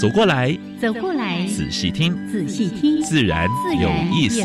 [0.00, 3.46] 走过来，走过来，仔细听，仔细听，自然
[3.78, 4.40] 有意思。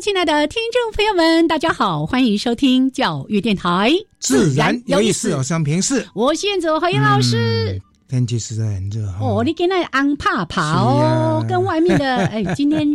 [0.00, 3.90] 亲爱的听众朋友们，大家好，欢迎收听教育电台，
[4.20, 6.06] 自然有意思，有生平视。
[6.14, 9.42] 我是燕子，欢迎老师，天气实在很热哦。
[9.44, 12.86] 你跟那安帕帕哦，跟外面的 哎，今天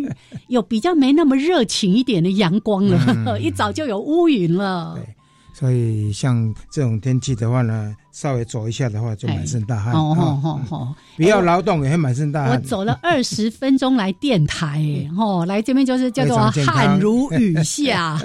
[0.47, 4.93] 有比较没那么热情一点的阳光了， 一早就有乌云了。
[4.95, 5.12] 对，
[5.53, 7.95] 所以像这种天气的话呢。
[8.15, 9.91] 稍微走一下的话，就满身大汗。
[9.91, 12.51] 哦哦哦不要劳动也会满身大汗。
[12.51, 14.85] 我走了二十分钟来电台，
[15.17, 18.21] 哦，来这边就是叫做汗如雨下。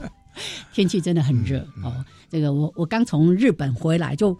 [0.72, 1.92] 天气真的很热哦。
[2.30, 4.34] 这个我我刚从日本回来，就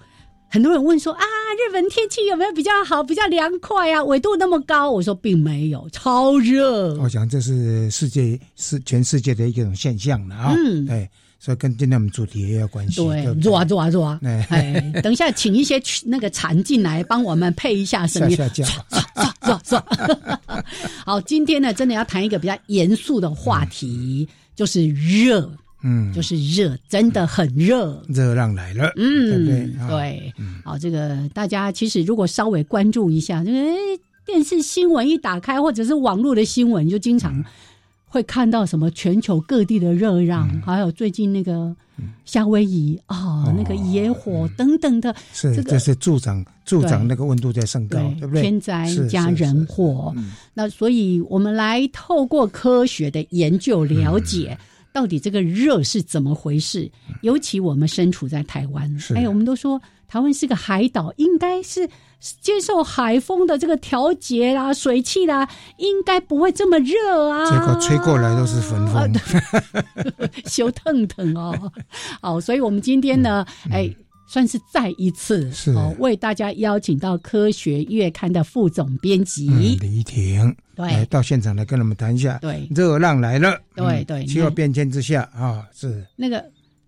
[0.48, 4.02] 很多人问说啊，日本天气有没有比较好、比较凉快啊？
[4.04, 6.94] 纬度那么高，我说并没有，超热。
[6.96, 10.54] 我想这是世界是全世界的一种现象了啊。
[10.56, 11.08] 嗯，对。
[11.38, 12.96] 所以跟今天我们主题也有关系。
[12.96, 14.18] 对，热啊热啊热啊！
[14.22, 18.36] 哎，等一下，请一些那个蝉进来帮我们配一下声音。
[18.36, 18.64] 下下
[19.42, 19.84] 做做
[21.04, 25.48] 好，今天呢，真的要谈一个比较严肃的话题，就是热。
[25.86, 28.02] 嗯，就是热，真的很热。
[28.08, 28.92] 热浪来了。
[28.96, 30.32] 嗯，对对。
[30.64, 33.58] 好，这个大家其实如果稍微关注一下，这个
[34.26, 37.44] 电视新闻一打开，或者是网络的新闻，就经常。
[38.08, 41.74] 会看到什么全球各地的热浪，还有最近那个
[42.24, 48.40] 夏威夷啊，那个野火等等的，是这是助长助长那个温度在升高，对不对？
[48.40, 50.14] 天灾加人祸，
[50.54, 54.56] 那所以我们来透过科学的研究了解，
[54.96, 56.90] 到底这个热是怎么回事？
[57.20, 61.86] 尤其我们身处在台湾，哎，我们都说台湾是个海岛，应该是。
[62.40, 65.46] 接受海风的这个调节啦，水汽啦，
[65.76, 67.44] 应该不会这么热啊。
[67.44, 69.12] 结果吹过来都是粉风，
[70.48, 71.54] 羞 腾腾哦。
[72.22, 73.94] 好，所以我们今天呢，哎，
[74.26, 75.74] 算是再一次是。
[75.98, 79.48] 为大家邀请到《科学月刊》的副总编辑。
[79.80, 82.38] 李婷，对，到现场来跟我们谈一下。
[82.38, 86.04] 对，热浪来了，对对，气候变迁之下啊，是。
[86.16, 86.44] 那个。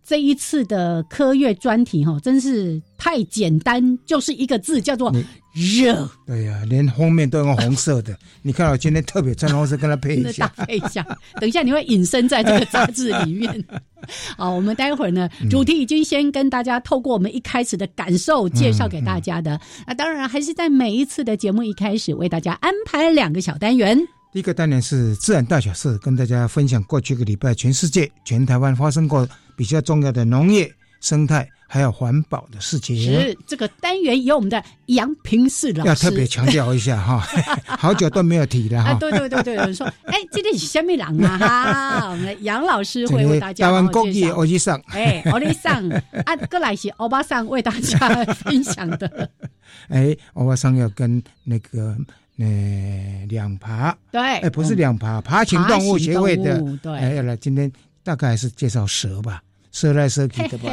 [0.09, 5.13] 这一次的科月专题哈，真是太简单，就是一个字，叫做
[5.53, 6.09] 热。
[6.27, 8.17] 对呀，连封面都用红色的。
[8.41, 10.47] 你看，我今天特别穿红色，跟他配一下。
[10.47, 11.05] 搭配一下，
[11.39, 13.63] 等一下你会隐身在这个杂志里面。
[14.39, 19.61] 好，我们待会儿呢，主题已经先跟大家透过我们一开始的感受介绍给大家的。
[19.87, 24.09] 那当然还是在每一次的节目一开始为大家安排两个小单元。
[24.33, 29.28] 第一个单元是自然大小事，跟大家分享过去个礼拜全世界、全台湾发生过。
[29.56, 37.19] 比较重要的农业、生态还有环保的事情，是这个单元由我们的杨平世老师要特别强调一下哈，
[37.66, 38.94] 好久都没有提了哈。
[38.94, 45.89] 对对对对，有人说，哎，今天是虾米郎啊哈，我们的杨老师会为大家台湾国语欧吉桑，哎，欧吉桑
[46.25, 47.99] 啊，过来是欧巴桑为大家
[48.45, 49.28] 分享的。
[49.91, 51.97] 哎，欧巴桑要跟那个
[52.38, 57.71] 呃两爬，对，哎，不是两爬，爬行动物协会的，对，哎，要来今天
[58.03, 59.43] 大概还是介绍蛇吧。
[59.71, 60.71] 蛇来蛇去的吧，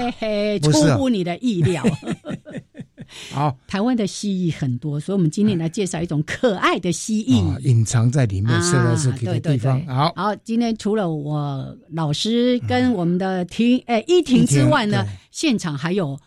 [0.63, 1.83] 出乎你的意料。
[3.29, 9.85] 好，台湾的蜥蜴很多，所以我们今天来介绍一种可爱的蜥蜴，隐藏在里面蛇来蛇去的地方。
[9.85, 16.17] 好，好，今天除了我老师跟我们的婷诶依婷之外呢，现场还有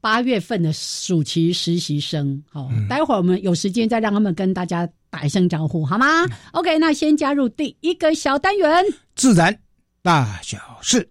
[0.00, 2.42] 八月份的暑期实习生。
[2.50, 8.84] 好，待会儿我们有时间再让他们跟大家打一声招呼，好吗？OK，那先加入第一个小单元，
[9.14, 9.58] 自然
[10.02, 11.08] 大小事。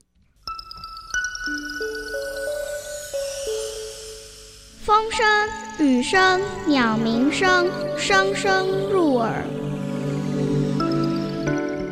[4.84, 9.44] 风声、雨声、鸟鸣声，声声入耳。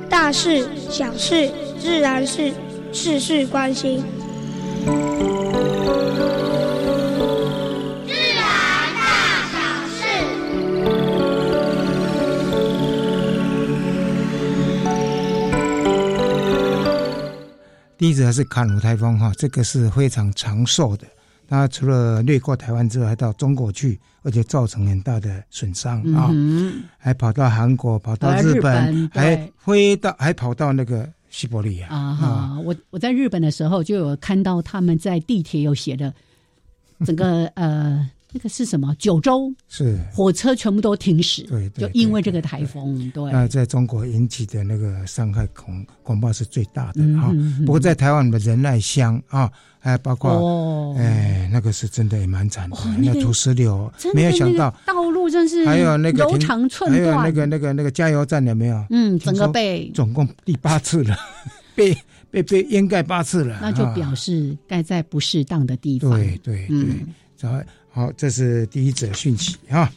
[0.10, 2.54] 大事、小事、自然是
[2.94, 4.02] 事事关心。
[17.98, 21.08] 第一则是卡努台风哈，这个是非常长寿的。
[21.48, 26.32] 它除了掠过台湾之外，还到中国去，而且造成很大的损伤啊！
[26.98, 32.60] 还跑到韩国，跑到日本，还飞到，还跑到那个西伯利亚啊！
[32.64, 36.14] 我我在日本的时候就有看到他们在地铁有写的
[37.06, 38.10] 整个呃。
[38.36, 38.94] 那个是什么？
[39.00, 43.10] 九州是火车全部都停驶，对，就因为这个台风。
[43.14, 47.34] 对，那在中国引起的那个伤害恐恐怕是最大的哈。
[47.66, 49.50] 不过在台湾的仁爱乡啊，
[49.80, 58.86] 还包括哎，那个是真的也蛮惨的，那土石流，没有想到道路真是还有那个柔肠寸断，还有那个那个那个加油站有没有？
[58.90, 61.16] 嗯，整个被总共第八次了，
[61.74, 61.98] 被
[62.30, 66.12] 被被掩盖八次了，那就表示盖在不适当的地方。
[66.12, 67.62] 对对对，好。
[67.96, 69.90] 好，这是第一则讯息哈。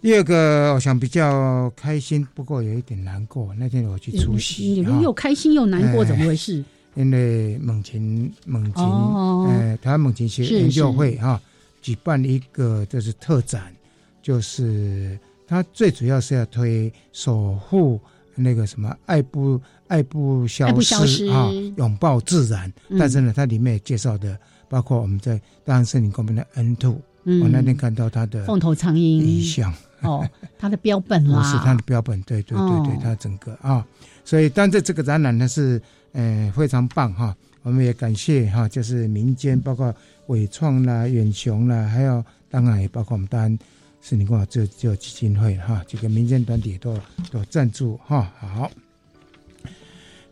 [0.00, 3.54] 第二个，我想比较开心，不过有一点难过。
[3.54, 6.64] 那天我去出席，你们又开心又难过，怎么回事？
[6.96, 11.40] 因为猛禽猛禽，呃，台湾猛禽协研究会哈
[11.80, 13.72] 举办一个就是特展，
[14.20, 15.16] 就是
[15.46, 18.00] 它最主要是要推守护
[18.34, 22.72] 那个什么爱不爱不消失啊，拥抱自然。
[22.98, 24.36] 但是呢，它里面介绍的
[24.68, 27.00] 包括我们在大安森林公园的 N two。
[27.24, 28.98] 我那天看到他的凤头苍蝇。
[28.98, 29.72] 遗像。
[30.02, 30.28] 哦，
[30.58, 33.86] 他的标本啦，是他的标本，对对对对，他整个啊，
[34.24, 35.80] 所以但是这个展览呢是
[36.10, 37.32] 呃非常棒哈，
[37.62, 39.94] 我们也感谢哈，就是民间包括
[40.26, 43.56] 伟创啦、远雄啦，还有当然也包括我们当然
[44.00, 46.98] 是你跟我这这基金会哈，这个民间团体都
[47.30, 48.28] 都赞助哈。
[48.40, 48.68] 好，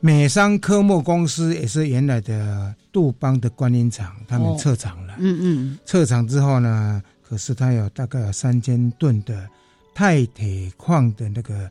[0.00, 2.74] 美商科目公司也是原来的。
[2.92, 5.14] 杜邦的观音厂，他们撤厂了。
[5.20, 9.48] 嗯嗯，撤厂之后呢，可是它有大概有三千吨的
[9.94, 11.70] 钛铁矿的那个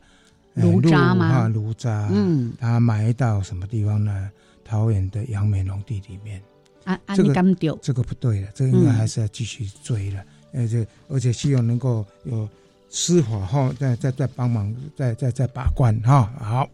[0.54, 1.46] 炉渣吗？
[1.48, 2.08] 炉渣。
[2.10, 4.30] 嗯，它埋到什么地方呢？
[4.64, 6.40] 桃园的杨梅农地里面。
[6.84, 7.34] 啊啊，这个
[7.82, 10.24] 这个不对了，这个应该还是要继续追了。
[10.54, 12.48] 而且而且希望能够有
[12.88, 16.32] 司法后再再再帮忙，再再再把关哈。
[16.40, 16.66] 好。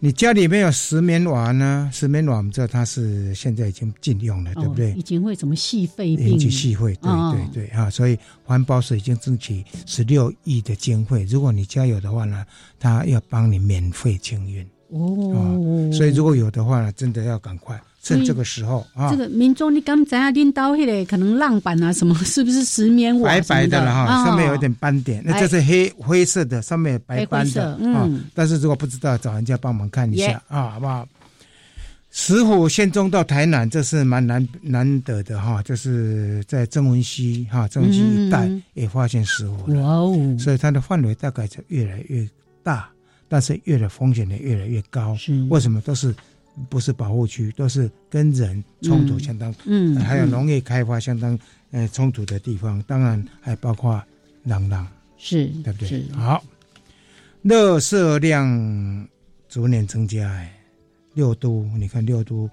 [0.00, 1.90] 你家里面有石棉瓦呢？
[1.92, 4.92] 石棉瓦我们知道它是现在已经禁用了，对不对？
[4.92, 6.28] 已经会什么细肺病？
[6.28, 7.10] 引起细肺，对
[7.52, 7.90] 对对啊！
[7.90, 12.46] 所以环保署已经争取十六亿的经费，如果你家有的话呢，
[12.78, 15.90] 他要帮你免费清运哦。
[15.92, 17.80] 所以如果有的话呢，真的要赶快。
[18.00, 23.28] 趁这个时候啊，这个民众你刚才拎到那个可能浪板啊什么， 是不是石棉瓦？
[23.28, 28.08] 白白的了哈，上面有一点斑点，那这是黑灰色的，上面有白斑的啊。
[28.34, 31.06] 但是如果不知道，找人家帮忙看一下啊，好不好？
[32.10, 42.26] 石虎县中到台南，这是蛮难难得的哈，就是在曾文溪哈，曾文溪一带也发现石虎哇哦，所以它的范围大概就越来越
[42.62, 42.88] 大，
[43.28, 45.14] 但是越的风险也越来越高。
[45.50, 46.14] 为什么都是？
[46.68, 51.38] 不是保护区，都是跟人冲突相当，嗯，还有农业开发相当，
[51.70, 52.82] 呃，冲突的地方。
[52.82, 54.02] 当然还包括
[54.44, 56.04] 朗朗，是，对不对？
[56.12, 56.42] 好，
[57.42, 59.08] 热色量
[59.48, 60.52] 逐年增加，哎，
[61.14, 62.48] 六都，你看六都，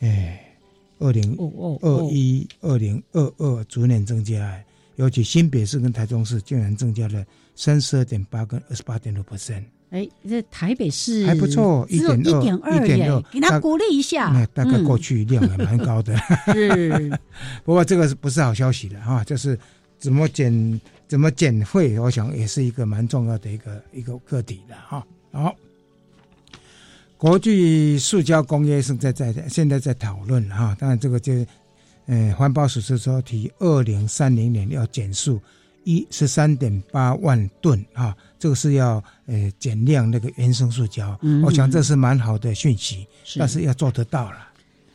[0.00, 0.54] 哎，
[0.98, 1.36] 二零
[1.80, 4.64] 二一、二零二二逐年增加，哎，
[4.96, 7.24] 尤其新北市跟台中市竟然增加了
[7.56, 9.64] 三十二点八跟二十八点六 percent。
[9.92, 12.10] 哎，这台北市还不错，一点
[12.64, 14.28] 二，一点二，给他鼓励一下。
[14.28, 16.16] 那大概过去量也蛮高的。
[16.46, 17.12] 是，
[17.62, 19.22] 不过这个是不是好消息了哈？
[19.22, 19.58] 就是
[19.98, 25.06] 怎么减，怎么减费，我想也是一个蛮重要的一个一个个体的哈。
[25.30, 25.54] 好，
[27.18, 30.74] 国际塑胶工业是在在现在在讨论哈。
[30.80, 31.34] 当然这个就，
[32.06, 35.38] 呃，环保署是说提二零三零年要减速。
[35.84, 43.06] 一十三点八万吨啊，这个是要呃减量那个原生塑胶，我想这是蛮好的讯息，
[43.38, 44.38] 但是要做得到了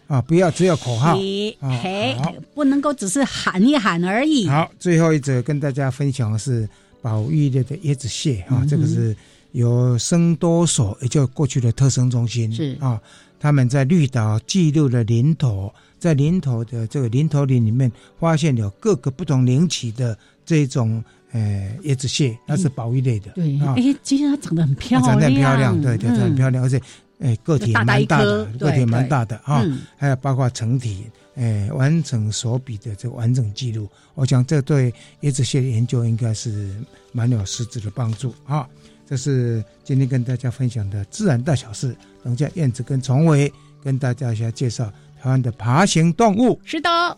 [0.08, 2.18] 啊，不要只有口号，嘿，
[2.54, 4.50] 不能够只是喊一喊而已。
[4.50, 6.68] 好，最后一则跟大家分享的是
[7.02, 9.16] 保育类的椰子蟹啊，这个是
[9.54, 13.00] 由生多所，也就过去的特生中心是啊，
[13.40, 17.90] 他们在绿岛记录了林头，在林头的这个林头林里面
[18.20, 20.18] 发现有各个不同龄期的。
[20.48, 23.32] 这种呃椰子蟹，那是保育类的。
[23.32, 26.82] 对，哎，其实它长得很漂亮，长得很漂亮，对，长得很漂亮，而且
[27.20, 29.64] 哎个体蛮大的，个体蛮大的啊。
[29.98, 31.06] 还有包括成体，
[31.36, 36.76] 哎，完整手笔的这个完整记录，我想这对椰子蟹的研究应该是
[37.12, 38.68] 蛮有实质的帮助啊。
[39.10, 44.92] 这是今天跟大家分享的自然大小事，等下燕子跟崇伟跟大家一下介绍
[45.22, 46.60] 台湾的爬行动物。
[46.66, 47.18] 是的。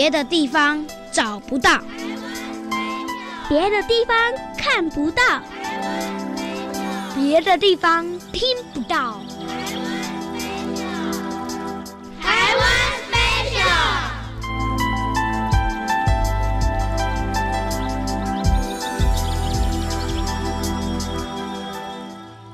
[0.00, 1.78] 别的地方找不到，
[3.50, 4.16] 别的地方
[4.56, 5.22] 看不到，
[7.14, 8.42] 别的地方听
[8.72, 9.20] 不到。
[12.18, 12.66] 台湾
[13.10, 14.09] 飞鸟。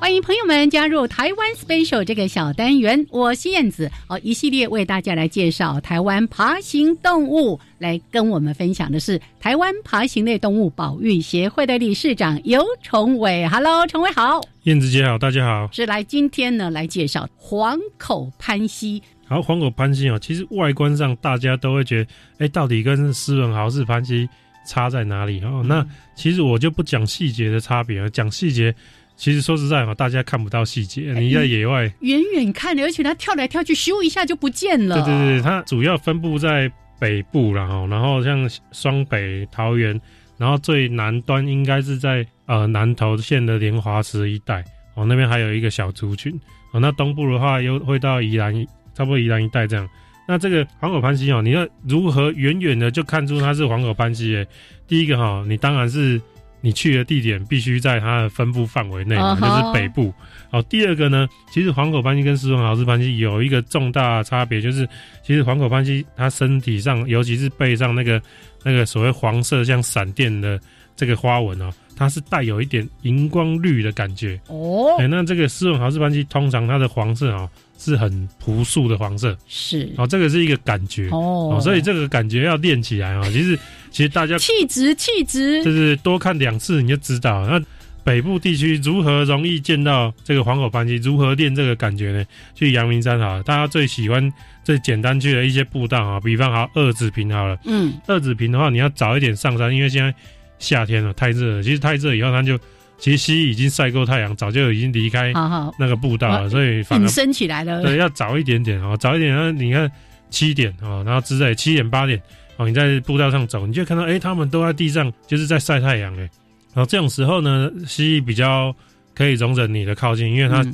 [0.07, 13.45] 欢迎朋友们加入台湾 Special 这个小单元，我是燕子哦，一系列为大家来介绍台湾爬行动物，来跟我们分享的是台湾爬行类动物保育协会的理事长尤崇伟。
[13.49, 15.69] Hello，崇伟好，燕子姐好，大家好。
[15.73, 19.03] 是来今天呢来介绍黄口攀蜥。
[19.27, 24.25] 好，黄口攀蜥哦，其实外观上大家都会觉得，哎，到底跟斯文豪氏攀蜥
[24.65, 25.61] 差在哪里哦？
[25.67, 25.85] 那
[26.15, 28.73] 其实我就不讲细节的差别了，讲细节。
[29.17, 31.11] 其实说实在哈，大家看不到细节。
[31.13, 34.95] 你在野外远远看，而且它跳来跳去，咻一下就不见了。
[35.03, 39.99] 对对对，它主要分布在北部然后然后像双北、桃园，
[40.37, 46.31] 然后最南端应该是在呃南投县的莲华池一带哦，那边还有一个小族群
[46.71, 46.79] 哦。
[46.79, 48.53] 那东部的话，又会到宜兰，
[48.93, 49.89] 差不多宜兰一带这样。
[50.27, 54.35] 那这个黄口攀蜥哦，你要如何远远的就看出它是黄口攀蜥？
[54.35, 54.47] 诶，
[54.87, 56.21] 第一个哈，你当然是。
[56.61, 60.13] 你去的地点必须在它的分布范围内，就是北部。
[60.49, 64.87] 好，第二个呢，其实黄口斑蜥跟斯文豪氏斑蜥有一个重大差别，就是
[65.23, 68.21] 其实黄口斑蜥它身体上，尤其是背上那个
[68.63, 70.59] 那个所谓黄色像闪电的
[70.95, 74.95] 这个花纹哦，它是带有一点荧光绿的感觉哦。
[74.99, 77.49] 哎，那这个斯文豪氏斑蜥通常它的黄色啊。
[77.79, 83.21] 是很朴素的黄色，是哦，这个是一个感觉哦，所以这个感觉要练起来啊。
[83.29, 83.55] 其实，
[83.97, 87.47] 其实大家气质气质，就是多看两次你就知道。
[87.47, 87.59] 那
[88.03, 90.97] 北部地区如何容易见到这个黄口斑蜥？
[90.97, 92.23] 如何练这个感觉呢？
[92.53, 94.31] 去阳明山好，大家最喜欢
[94.63, 100.13] 最简单去的一些步道啊，比方好二子坪好了，嗯，二子坪的话你要早一点上山，因为现在
[100.59, 101.63] 夏天了太热了。
[101.63, 102.55] 其实太热以后它就。
[102.99, 105.31] 其实蜥蜴已经晒够太阳，早就已经离开
[105.77, 107.83] 那个步道了，所以反而升起来了。
[107.83, 109.31] 对，要早一点点哦，早一点。
[109.31, 109.91] 然后你看
[110.31, 112.19] 七点哦，然后之类七点八点
[112.57, 116.29] 哦，你在步道上走，你就看到哎，他们都在地上，就是在晒太阳哎。
[116.73, 118.75] 然后这种时候呢，蜥蜴比较
[119.15, 120.65] 可以容忍你的靠近，因为它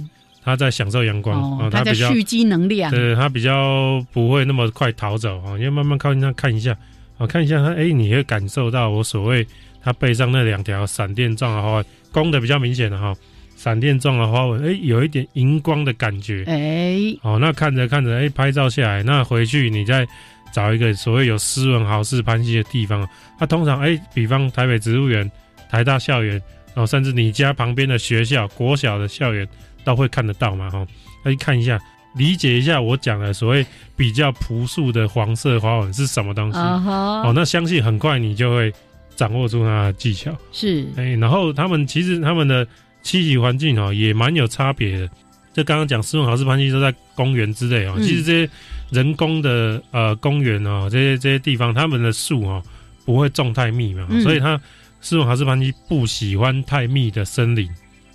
[0.43, 2.91] 它在享受阳光哦，它比较蓄积能量。
[2.91, 6.75] 对，它比较不会那么快逃走啊，因为慢慢靠近它看一下，
[7.17, 9.45] 哦，看一下它，哎，你会感受到我所谓
[9.81, 11.85] 它背上那两条闪电状的花纹。
[12.11, 13.15] 光的比较明显的哈，
[13.55, 20.07] 闪电状的花纹，哎，有一点荧光的感觉，哎，哦，那看着看着，哎，拍照下来，那回去你再
[20.53, 23.07] 找一个所谓有斯文豪士攀蜥的地方，
[23.39, 25.29] 它通常，哎，比方台北植物园、
[25.69, 26.33] 台大校园，
[26.73, 29.47] 然后甚至你家旁边的学校、国小的校园，
[29.83, 30.85] 都会看得到嘛，哈，
[31.25, 31.79] 那看一下，
[32.15, 33.65] 理解一下我讲的所谓
[33.97, 38.71] 比较朴素的黄色花纹是什么东西，哦，那相信很快你就会。
[39.15, 40.35] 掌握住它的技巧。
[40.51, 40.87] 是。
[40.95, 42.65] 哎，然后他们其实他们的
[43.03, 45.07] 栖息环境哦也蛮有差别的。
[45.53, 48.51] 就刚刚讲斯文豪氏攀蜥都在公园之类哦，其实这些
[48.93, 52.63] 人工的呃公园哦，这些这些地方，他们的树哦
[53.03, 54.57] 不会种太密嘛，所以它
[55.01, 57.69] 斯文哈斯潘基不喜欢太密的森林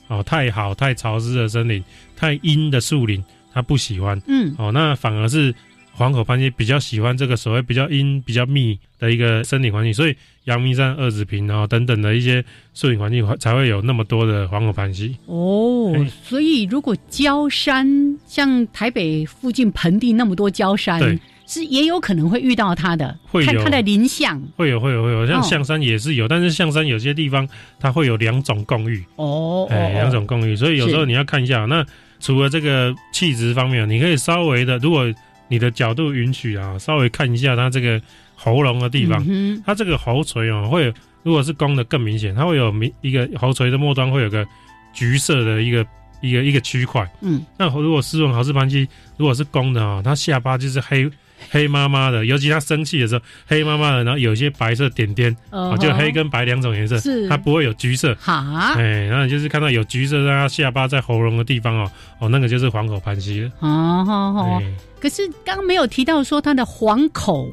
[0.06, 1.84] 哦，太好太潮湿的森林，
[2.16, 4.18] 太阴的树林，它不喜欢。
[4.26, 5.54] 嗯，哦，那反而是。
[5.98, 10.14] 黄口攀蜥比较喜欢这个所谓比较阴、比较密的一个森林环境，所以
[10.44, 15.16] 阳明山、二子坪然后等等的一些树林环境才会有那么多的黄口攀蜥。
[15.26, 24.40] 哦，所以如果焦山像台北附近盆地那么多焦山，是也有可能会遇到它的，会看它的林相。
[24.56, 27.48] 会有，会有，会有，像象山也是有，但是象山有些地方
[27.80, 29.04] 它会有两种共遇。
[29.16, 31.64] 哦，哎，两种共遇，所以有时候你要看一下。
[31.64, 31.84] 那
[32.20, 35.12] 除了这个气质方面，你可以稍微的如果。
[35.48, 38.00] 你的角度允许啊，稍微看一下它这个
[38.34, 39.24] 喉咙的地方，
[39.64, 44.46] 它这个喉垂哦，会如果是公的更明显，它会有明一个喉垂的末端会有个
[44.92, 45.84] 橘色的一个
[46.20, 47.10] 一个一个区块。
[47.20, 51.10] 嗯，那如果斯文豪氏盘鸡如果是公的啊，它下巴就是黑
[51.50, 58.16] 黑麻麻的，尤其它生气的时候黑麻麻的，然后有些白色点点，哦，就黑跟白两种颜色，是它不会有橘色。
[58.20, 58.34] 好，
[58.76, 61.90] 哎，然后就是看到有橘色在它下巴在喉咙的地方哦，
[62.20, 63.50] 哦，那个就是黄口盘蜥了。
[63.60, 64.62] 哦，好好。
[65.00, 67.48] 可是刚刚没有提到说它的黄口，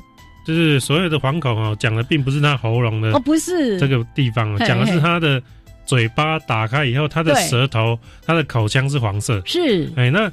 [0.46, 5.42] 就是所有的黄口哦，讲的并不是它喉咙的哦，不是这个地方，讲的是它的
[5.86, 9.40] 嘴巴打开以后，它的舌头、它的口腔是黄色。
[9.46, 10.32] 是，哎，那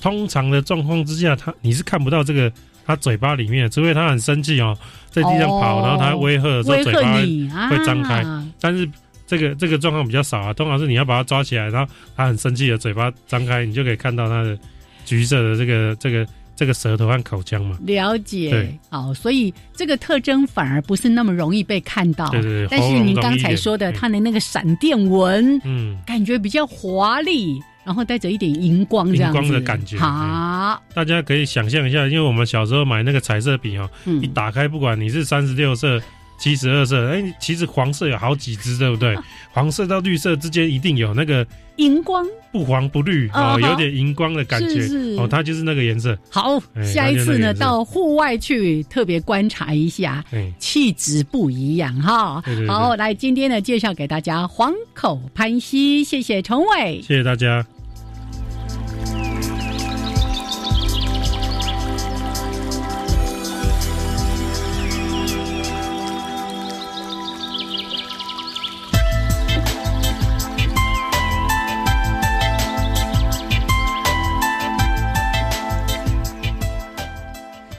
[0.00, 2.50] 通常的状况之下，它你是看不到这个
[2.88, 4.74] 它嘴巴里面，除非他很生气哦，
[5.10, 8.24] 在地上跑，然后他威吓的时候，嘴巴会张开。
[8.58, 8.88] 但是
[9.26, 14.58] 这个这个状况比较少啊，通常是你要把它抓起来，然后它很生气的嘴巴张开，你就可以看到它的
[15.04, 16.26] 橘色的这个这个。
[16.58, 17.78] 这个舌头和口腔嘛。
[17.86, 22.28] 了解，好，所以这个特征反而不是那么容易被看到。
[22.30, 22.68] 对对对。
[22.68, 29.96] 但是您刚才说的，它的那个闪电纹，嗯，感觉比较华丽，然后带着一点荧光，荧光的感觉。
[29.96, 33.88] 好，大家可以想象一下，因为我们小时候买那个彩色笔哦，
[34.20, 35.98] 一打开，不管你是三十六色。
[36.40, 39.18] 七十二色，哎，其实黄色有好几支，对不对？
[39.50, 41.44] 黄色到绿色之间一定有那个
[41.78, 44.86] 荧光，不黄不绿哦，有点荧光的感觉
[45.18, 46.16] 哦，它就是那个颜色。
[46.30, 50.24] 好，下一次呢，到户外去特别观察一下，
[50.60, 52.40] 气质不一样哈。
[52.68, 57.66] 好，来今天呢，介绍给大家黄口潘溪，谢谢崇伟，谢谢大家。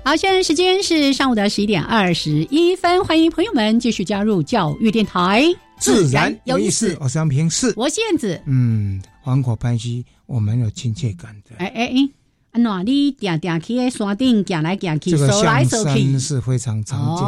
[0.09, 5.45] 好，现在时间是上午的十一点二十一分，欢迎朋友们继续加入教育电台，
[5.79, 6.97] 自然有意思。
[6.99, 8.41] 我是杨平，是我燕子。
[8.47, 11.57] 嗯，黄果潘西，我蛮有亲切感的。
[11.57, 12.09] 哎哎哎，
[12.53, 17.23] 阿哪里点点去山顶，点来点去，走来走去，是非常常见。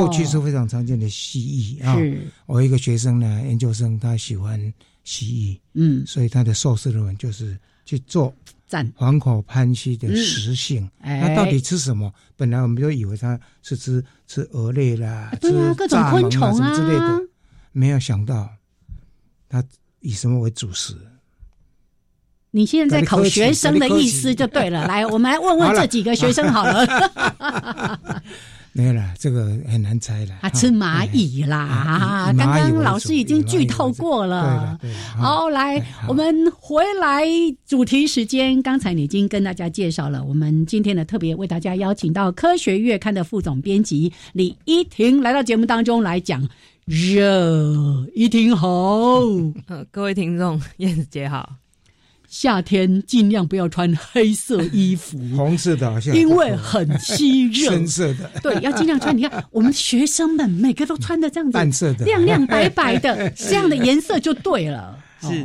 [0.00, 1.40] 过去是非常常见的蜥
[1.80, 1.98] 蜴啊。
[2.46, 4.56] 我一个学生呢，研究生，他喜欢
[5.02, 8.32] 蜥蜴，嗯，所以他的硕士论文就是去做。
[8.94, 12.12] 黄口潘溪的食性，它到底吃什么？
[12.36, 17.20] 本来我们就以为它是吃吃蛾类啦，吃各种昆虫啊之类的，
[17.72, 18.48] 没有想到
[19.48, 19.62] 它
[20.00, 20.94] 以什么为主食？
[22.52, 24.86] 你现在在考学生的意思就对了。
[24.86, 26.84] 来，我们来问问这几个学生好了。
[28.72, 30.38] 没有啦，这个很难猜了。
[30.40, 34.78] 他吃蚂蚁啦，刚刚老师已经剧透过了。
[35.16, 37.24] 好，来，我们回来
[37.66, 38.62] 主题时间。
[38.62, 46.48] 刚才你已经跟大家介绍了，我们今天呢特别为大家邀请到《科学月刊》的副总编辑李依婷来到节目当中来讲
[46.84, 48.06] 热。
[48.14, 48.68] 依婷好，
[49.66, 51.56] 呃，各位听众，燕子姐好。
[52.30, 57.72] 夏天尽量不要穿黑色衣服，红色的好像，因为很吸热。
[57.72, 59.14] 深色的，对，要尽量穿。
[59.14, 64.96] 你看， 我们学生们每个都穿的这样子，淡色的，亮亮白白的， 这样的颜色就对了。
[65.20, 65.44] 是，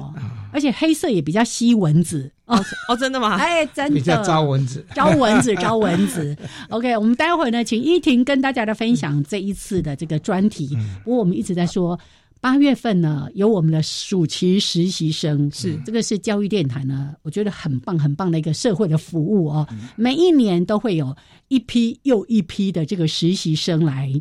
[0.54, 3.34] 而且黑色也比较吸蚊子哦哦，真的吗？
[3.42, 6.38] 哎，真的比较招蚊子，招蚊子，招蚊子。
[6.70, 10.78] OK，我们待会儿呢，请依婷跟大家的分享这一次的这个专题。
[11.04, 12.00] 不过我们一直在说。
[12.46, 15.76] 八月份呢，有我们的暑期实习生，是。
[15.84, 19.68] 这个是教育电台呢，我觉得很棒很棒的一个社会的服务哦。
[19.96, 24.14] 每一年都会有一批又一批的这个实习生来，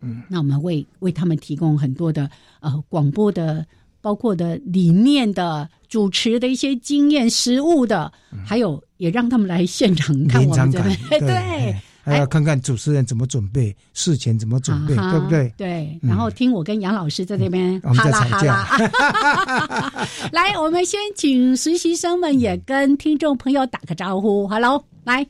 [0.00, 3.64] 嗯，那我们为为他们提供很多的呃广播的，
[4.00, 8.12] 包括的理念的主持的一些经验、实务的，
[8.44, 11.76] 还有也让他们来现场看我们这边，对。
[12.08, 15.52] 还要看看主持人怎么准备，事前怎么准备，对不对？
[15.56, 20.06] 对，然后听我跟杨老师在这边哈啦哈啦。
[20.32, 25.26] 来，我们先请实习生们也跟听众朋友打个招呼，Hello，来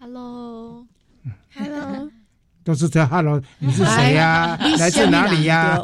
[0.00, 2.10] ，Hello，Hello，
[2.64, 4.58] 都是在 Hello，你是谁呀？
[4.78, 5.78] 来自哪里呀？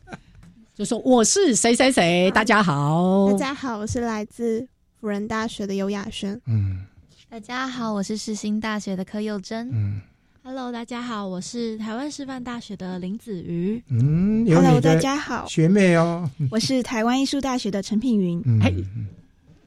[0.74, 4.66] 就说我是谁谁谁，大家好，大家好，我是来自
[4.98, 6.86] 辅仁大学的尤雅轩，嗯。
[7.32, 9.70] 大家好，我是世新大学的柯佑珍。
[9.72, 10.02] 嗯
[10.42, 13.82] ，Hello，大家好，我是台湾师范大学的林子瑜。
[13.88, 18.42] 嗯，Hello，大家好，学妹哦，我是台湾艺术大学的陈品云。
[18.60, 18.84] 嘿。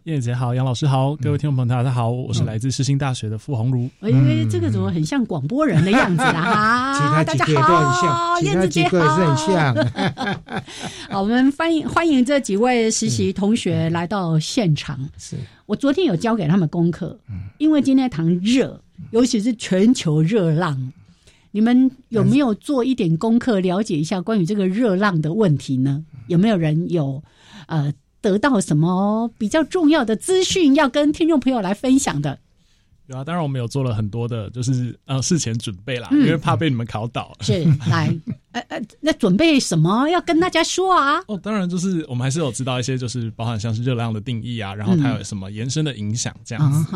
[0.05, 3.89] 燕姐好，杨老师好，各位听众朋友大家好，我是来自世新大学的傅鸿儒。
[4.01, 4.11] 哎，
[4.47, 7.23] 这个怎么很像广播人的样子啊？
[7.23, 9.75] 大家好，燕子姐好，很像。
[11.09, 14.99] 好，我们欢迎欢迎这几位实习同学来到现场。
[15.17, 17.19] 是我昨天有教给他们功课，
[17.57, 20.93] 因为今天谈热，尤其是全球热浪，
[21.49, 26.05] 你们有没有做一点功课，了解一下关于这个热浪的问题呢？
[26.27, 27.23] 有没有人有
[27.65, 27.91] 呃？
[28.25, 32.39] 得到什么比较重要的资讯要跟听众朋友来分享的？
[33.05, 37.37] 有啊，当然我们有做了很多的，就是呃事前准备啦，因为怕被你们考倒。
[37.41, 38.11] 是来，
[38.51, 41.21] 呃呃，那准备什么要跟大家说啊？
[41.27, 46.95] 哦，当然就是我们还是有知道一些，就是包含像是热量的定义啊，然后它有什么延伸的影响这样子。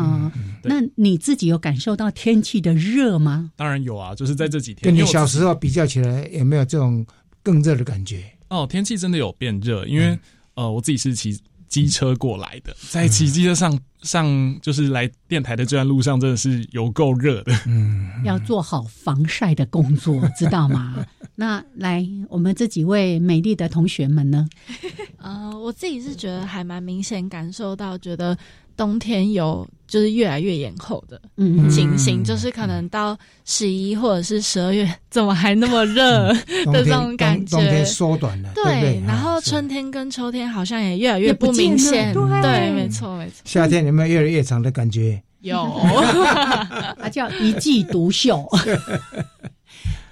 [0.64, 3.52] 那你自己有感受到天气的热吗？
[3.54, 7.06] 当然有啊，就是在这几天跟你小时候比较起来，有没有这种
[7.40, 8.24] 更热的感觉？
[8.48, 10.18] 哦，天气真的有变热，因为。
[10.60, 17.52] 呃，我自己是骑机车过来的，在骑机车上上就是来电台的这段路上，真的是有够热的。
[17.66, 21.06] 嗯，要做好防晒的工作，知道吗？
[21.34, 24.46] 那来，我们这几位美丽的同学们呢？
[25.16, 28.36] 呃，我自己是觉得还蛮明显感受到，觉得。
[28.80, 31.20] 冬天有就是越来越延后的
[31.68, 33.14] 情形，就是可能到
[33.44, 36.32] 十一或者是十二月，怎么还那么热
[36.72, 37.58] 的这种感觉？
[37.58, 38.98] 冬天缩短了，对。
[39.06, 43.34] 然后春天跟秋天好像也越来越不明显，对，没错没错。
[43.44, 45.22] 夏天有没有越来越长的感觉？
[45.42, 45.78] 有，
[46.98, 48.48] 它 叫一季独秀。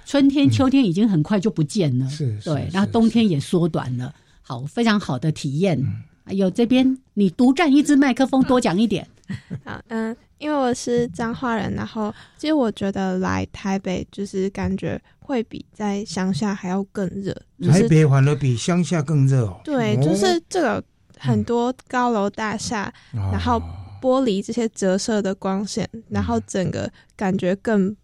[0.05, 2.69] 春天、秋天已经很快就不见了，是，对。
[2.71, 5.83] 然后冬天也缩短了，好，非常好的体验。
[6.29, 9.07] 有这边你独占一支麦克风，多讲一点。
[9.63, 17.31] 好，嗯，因为我是彰化人，然后其实我觉得来台北就是感觉会比在乡下还要更热。
[17.71, 19.61] 台北反而比乡下更热哦。
[19.63, 20.83] 对，就是这个
[21.17, 23.61] 很多高楼大厦，然后
[24.01, 27.95] 玻璃这些折射的光线，然后整个感觉更。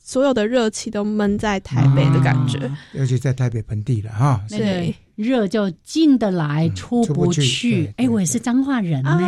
[0.00, 2.58] 所有的热气都闷在台北的感觉，
[2.94, 4.42] 尤其在台北盆地了哈。
[4.48, 7.92] 对，热就进得来，出不去。
[7.96, 9.18] 哎，我也是彰化人呢。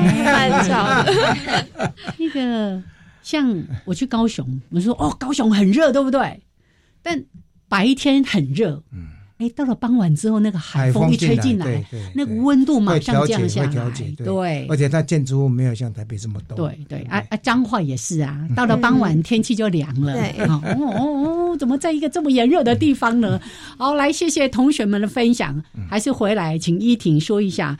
[2.17, 2.81] 那个
[3.23, 6.41] 像我去高雄，我说哦，高雄很热，对不对？
[7.03, 7.21] 但
[7.69, 8.81] 白天很热。
[8.93, 9.09] 嗯。
[9.41, 11.83] 哎，到了傍晚之后，那个海风一吹进来，
[12.15, 13.91] 那个温度马上降下来。
[14.17, 16.55] 对，而且它建筑物没有像台北这么多。
[16.55, 20.15] 对对，啊啊，彰化也是啊， 到了傍晚天气就凉了。
[20.47, 23.41] 哦哦哦，怎么在一个这么炎热的地方呢？
[23.79, 25.61] 好，来谢谢同学们的分享。
[25.89, 27.79] 还是回来，请依婷说一下，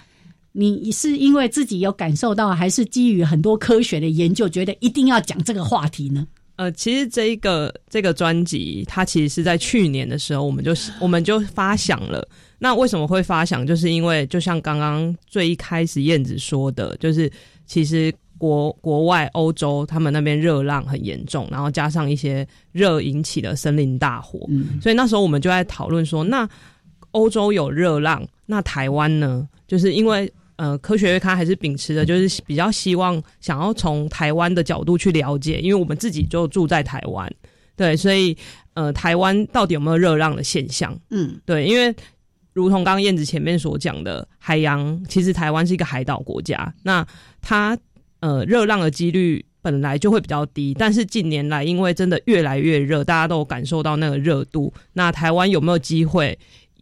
[0.53, 6.27] 你是因为自己有感受到，还是基于很多科学的研究，觉得一定要讲这个话题呢？
[6.61, 12.23] 呃，其实这一个这个专辑，它其实是在去年的时候，我们就我们就发想了。
[12.59, 13.67] 那为什么会发想？
[13.67, 17.33] 就是因为就像刚刚最一开始燕子说的，就是
[17.65, 24.47] 其实国国外欧洲他们那边热浪很严重，然后加上一些热引起的森林大火，
[24.83, 26.47] 所以那时候我们就在讨论说，那
[27.13, 29.49] 欧洲有热浪，那台湾呢？
[29.67, 30.31] 就是因为。
[30.61, 37.33] 呃，科学月刊还是秉持的，就是比较希望想要从台湾的角度去了解，因为我们自己就住在台湾，
[37.75, 38.37] 对，所以
[38.75, 40.95] 呃，台湾到底有没有热浪的现象？
[41.09, 41.95] 嗯，对，因为
[42.53, 47.07] 如同刚刚燕子前面所讲的，海洋其实台湾是一个海岛国家，那
[47.41, 47.79] 它
[48.21, 56.39] 呃热浪的几率本来就会比较低，但是近年来因为真的越来越热，大家都有感受到那个热度，那台湾有没有机会？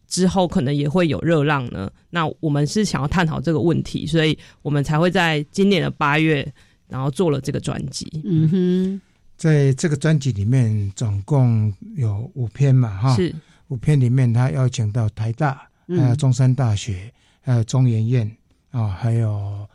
[0.09, 1.89] 之后可能也会有热浪呢。
[2.09, 6.51] 那我们是想要探讨这个问题，所以我们才会在今年的八月，
[6.87, 8.09] 然后做了这个专辑。
[8.25, 9.01] 嗯哼，
[9.37, 13.33] 在这个专辑里面总共有五篇嘛，哈，是
[13.67, 18.29] 五篇里面，他邀请到台大、还有中山大学、还有中研院
[18.71, 19.65] 啊，还有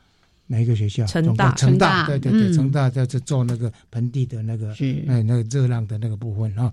[0.48, 1.06] 哪一个学校？
[1.06, 4.74] 成大，成大，对对对，成大在这做那个盆地的那个，
[5.08, 6.72] 哎，那个热浪的那个部分啊。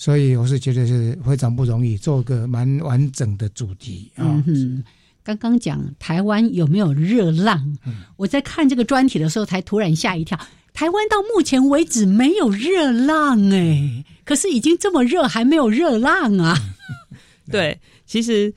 [0.00, 4.42] 所以我是觉得是非常不容易，做个蛮完整的主题啊。
[4.46, 4.82] 嗯，
[5.24, 7.76] 刚刚讲台湾有没有热浪？
[8.16, 10.38] 我在看这个专题的时候，才突然吓一跳。
[10.72, 16.56] 台湾到目前为止没有热浪哎，可是已经这么热，还没有热浪啊？
[17.50, 18.54] 对，其实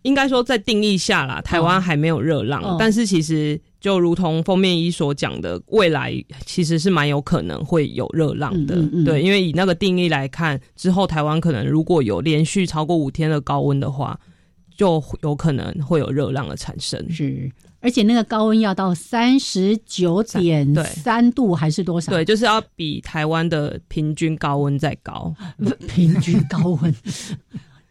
[0.00, 3.60] 应该说在定义下啦，台湾还没有热浪，但是其实。
[3.80, 6.12] 就如同封面一所讲的，未来
[6.44, 14.18] 其实是蛮有可能会有热浪的，对，因为以那个定义来看，之后台湾可能如果有连续超过五天的高温的话，
[14.76, 17.08] 就有可能会有热浪的产生。
[17.10, 22.10] 是，而且那个高温要到三十九点三度还是多少？
[22.10, 25.32] 对，就是要比台湾的平均高温再高，
[25.88, 26.94] 平均高温。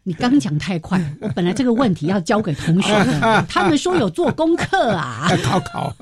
[0.08, 5.94] 你刚讲太快，我 本来这个问题要交给同学的， 他们说有做功课啊，考考，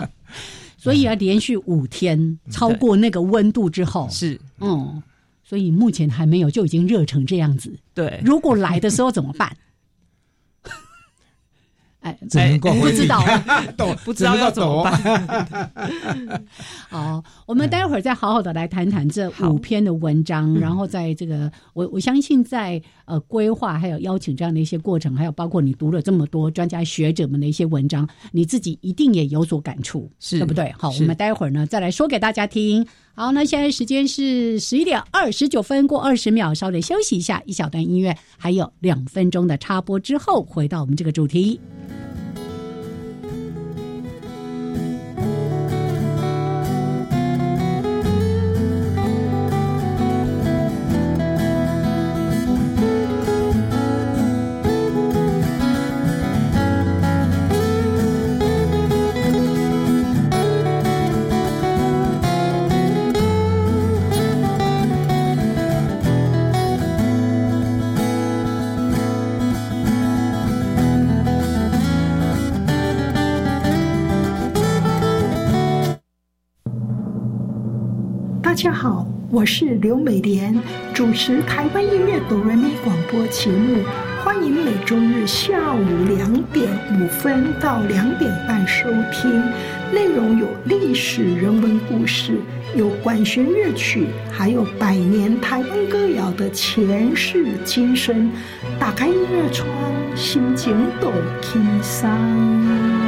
[0.78, 5.02] 所以啊连续五天超过那个温度之后，是，嗯，
[5.44, 9.54] 所以目前还没有就已经热成这样子，对，如果来的时候怎么办？
[12.34, 13.22] 哎，不知道，
[14.04, 16.42] 不知道要怎么办。
[16.88, 30.72] 好，我们待会儿再好好的来谈谈这五篇的文章，然后在这个，我我相信在呃规划还有邀请这样的一些过程，还有包括你读了这么多专家学者们的一些文章，你自己一定也有所感触，是对不对？
[30.78, 32.86] 好，我们待会儿呢再来说给大家听。
[33.14, 41.60] 好，那现在时间是十一点二十九分过二十秒，稍微休息一下，一小段音乐，还有两分钟的插播之后，回到我们这个主题。
[79.50, 80.54] 是刘美莲，
[80.92, 83.82] 主持台湾音乐哆来咪广播节目，
[84.22, 89.42] 欢迎每周日下午两点五分到两点半收听。
[89.90, 92.38] 内容有历史人文故事，
[92.76, 98.30] 有管弦乐曲，还有百年台湾歌谣的前世今生。
[98.78, 99.66] 打开音乐窗，
[100.14, 103.07] 心情都轻松。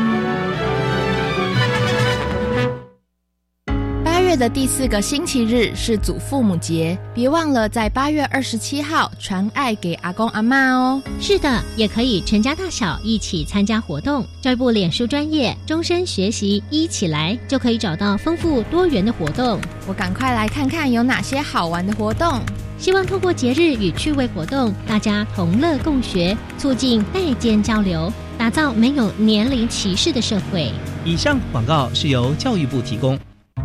[4.40, 11.02] 的第四个星期日是祖父母节，别忘了在八月二十七号传爱给阿公阿妈哦。
[11.20, 14.24] 是的，也可以全家大小一起参加活动。
[14.40, 19.60] 教育部脸书专业终身学习一起来，就可以找到丰富多元的活动。
[19.86, 22.40] 我赶快来看看有哪些好玩的活动。
[22.78, 30.72] 希望透过节日与趣味活动，大家同乐共学，促进代间交流，打造没有年龄歧视的社会。
[31.04, 33.18] 以上广告是由教育部提供。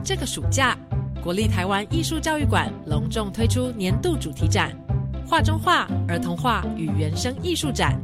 [0.03, 0.77] 这个暑假，
[1.23, 4.71] 国立台湾艺术教育馆隆重推出年度主题展——
[5.25, 7.99] 画中画儿童画与原生艺术展，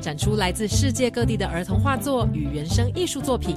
[0.00, 3.56] 展出来自世界各地的儿童画作与原生艺术作品，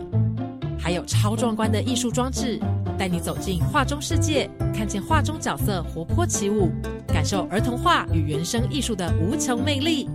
[0.80, 2.58] 还有超壮观的艺术装置，
[2.98, 6.72] 带你走进画中世界，看见画中角色活泼起舞，
[7.08, 10.10] 感受儿童画与原生艺术的无穷魅力。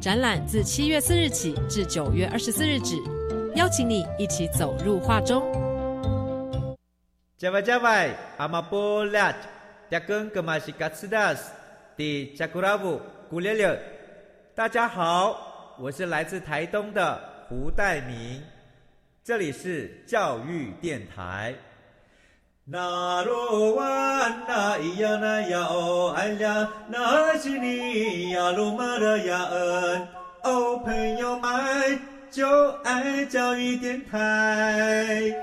[0.00, 2.94] 展览自七月四日起至九月二十四日止，
[3.56, 5.42] 邀请你一起走入画中。
[7.38, 9.30] 加外加外，阿玛波拉，
[9.90, 11.52] 扎根格玛西卡斯达斯，
[11.94, 13.78] 迪加库拉布古列列。
[14.54, 18.42] 大家好，我是来自台东的胡代明，
[19.22, 21.54] 这里是教育电台。
[22.64, 23.84] 那罗哇
[24.48, 30.08] 那咿呀那呀哦哎呀，那是你呀鲁玛的呀恩，
[30.42, 35.34] 哦朋友们就爱教育电台。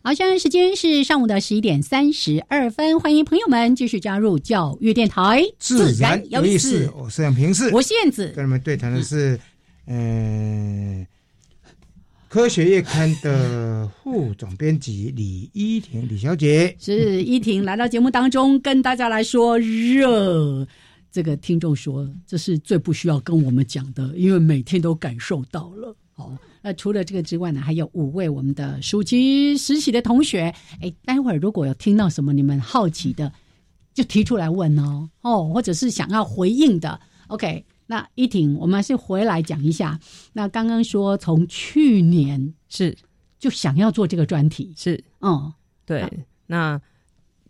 [0.00, 6.88] 好，现在时间是上午的十一点三十二分，欢迎朋友们继续加入教育电台，自然有意思。
[6.96, 9.38] 我是杨平视，我是燕子，跟你们对谈的是，
[9.86, 11.04] 嗯，
[12.28, 20.66] 科学月刊的副总编辑李依婷李小姐，是依婷来到节目当中，跟大家来说热。
[21.10, 25.94] 这个听众说，这是最不需要跟我们讲的，因为每天都感受到了。
[26.14, 26.32] 好。
[26.62, 30.54] 那除了这个之外呢，还有五位我们的暑期实习的同学。
[30.80, 33.32] 哎，待会儿如果有听到什么你们好奇的，
[33.94, 37.00] 就提出来问哦哦，或者是想要回应的。
[37.28, 39.98] OK，那依婷，我们是回来讲一下。
[40.32, 42.96] 那刚刚说从去年是
[43.38, 45.52] 就想要做这个专题，是嗯
[45.84, 46.80] 对那。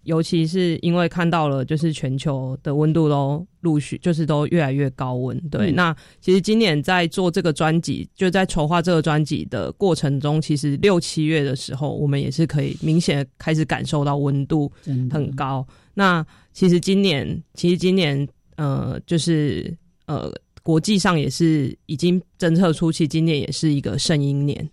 [0.09, 5.39] 尤其是因为看到了，就是全球的温度都陆续就是都越来越高温。
[5.51, 14.73] 对，那其实今年在做这个专辑，就在筹划这个专辑的过程中，其实六七月的时候，我们也是可以明显开始感受到温度
[15.11, 15.67] 很高。
[15.93, 24.69] 那其实今年，其实今年，呃，就是呃，国际上也是已经侦测出，其实今年也是一个圣婴年。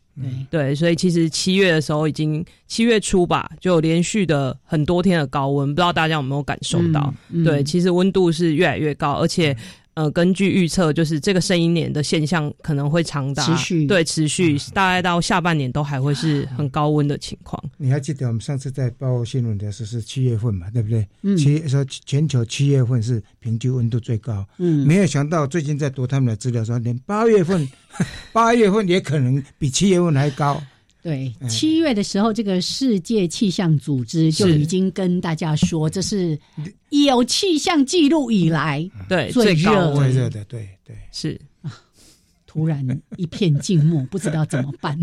[0.50, 7.14] 对，所以其实七月的时候，已经七月初吧，就连续的很多天的高温，不知道大家有没有感受到？
[7.44, 9.56] 对，其实温度是越来越高，而且。
[9.96, 17.62] 呃，根据预测，就是这个声音年的现象可能会长达持续，对，持续大概到下半年都还会是很高温的情况。
[17.78, 20.70] 你还记得我们上次在报新闻的时候是七月份嘛？
[20.72, 21.08] 对不对？
[21.24, 24.46] 嗯七说全球七月份是平均温度最高。
[24.58, 27.66] 嗯，没有想到最近在读他们的资料说，连八月份，
[28.34, 30.62] 八月份也可能比七月份还高。
[31.06, 36.36] 对，七月的时候，这个世界气象组织就已经跟大家说，这是
[36.90, 40.96] 有气象记录以来对最热最热的，对对。
[41.12, 41.40] 是。
[42.56, 42.88] 突然
[43.18, 44.98] 一片静默，不知道怎么办。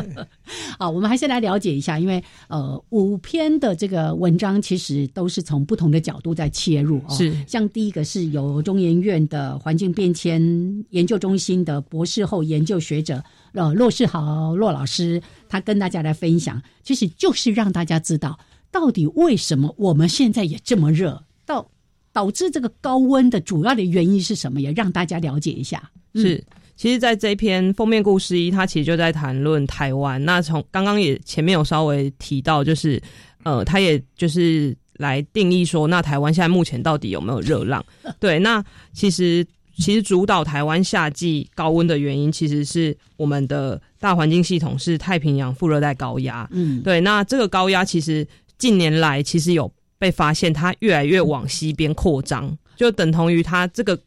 [0.78, 7.14] 好，我们还是来了解一下，因为呃，五篇的这个文章其实都是从不同的角度在切入哦。
[7.14, 10.40] 是，像第一个是由中研院的环境变迁
[10.88, 13.22] 研究中心的博士后研究学者
[13.52, 18.38] 呃骆世豪骆老师，他跟大家来分享，其实就是让大家知道
[18.70, 21.70] 到底为什么我们现在也这么热，到
[22.14, 25.90] 导致这个高温的主要的原因是什么，也让大家了解一下。
[26.14, 26.42] 是。
[26.78, 30.24] 其实，在这篇封面故事一，他其实就在谈论台湾。
[30.24, 33.02] 那从刚刚也前面有稍微提到，就是
[33.42, 37.84] 呃，他也就是来定义说，那台湾现在目前到底有没有热浪？
[38.20, 39.44] 对，那其实
[39.76, 46.48] 其实主导台湾夏季高温的原因，其实是我们的大环境系统是太平洋副热带高压。
[46.52, 48.24] 嗯，对，那这个高压其实
[48.56, 53.98] 近年来其实有被发现，它越来越往西边扩张，就等同于它这个。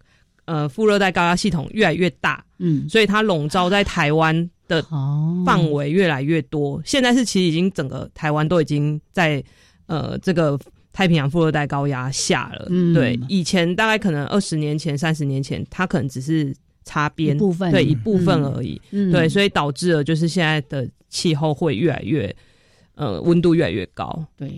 [0.52, 4.86] 呃，副热带高压系统越来越大，嗯，所以它笼罩在台湾的
[5.46, 6.82] 范围越来越多。
[6.84, 9.42] 现在是其实已经整个台湾都已经在
[9.86, 10.60] 呃这个
[10.92, 12.68] 太平洋副热带高压下了。
[12.70, 18.82] 嗯对，以前大概可能二十年前、三十年前，它可能只是擦边部分，对一部分而已。
[18.92, 22.36] 嗯对，所以导致了就是现在的气候会越来越
[22.96, 24.26] 呃温度越来越高。
[24.36, 24.52] 对。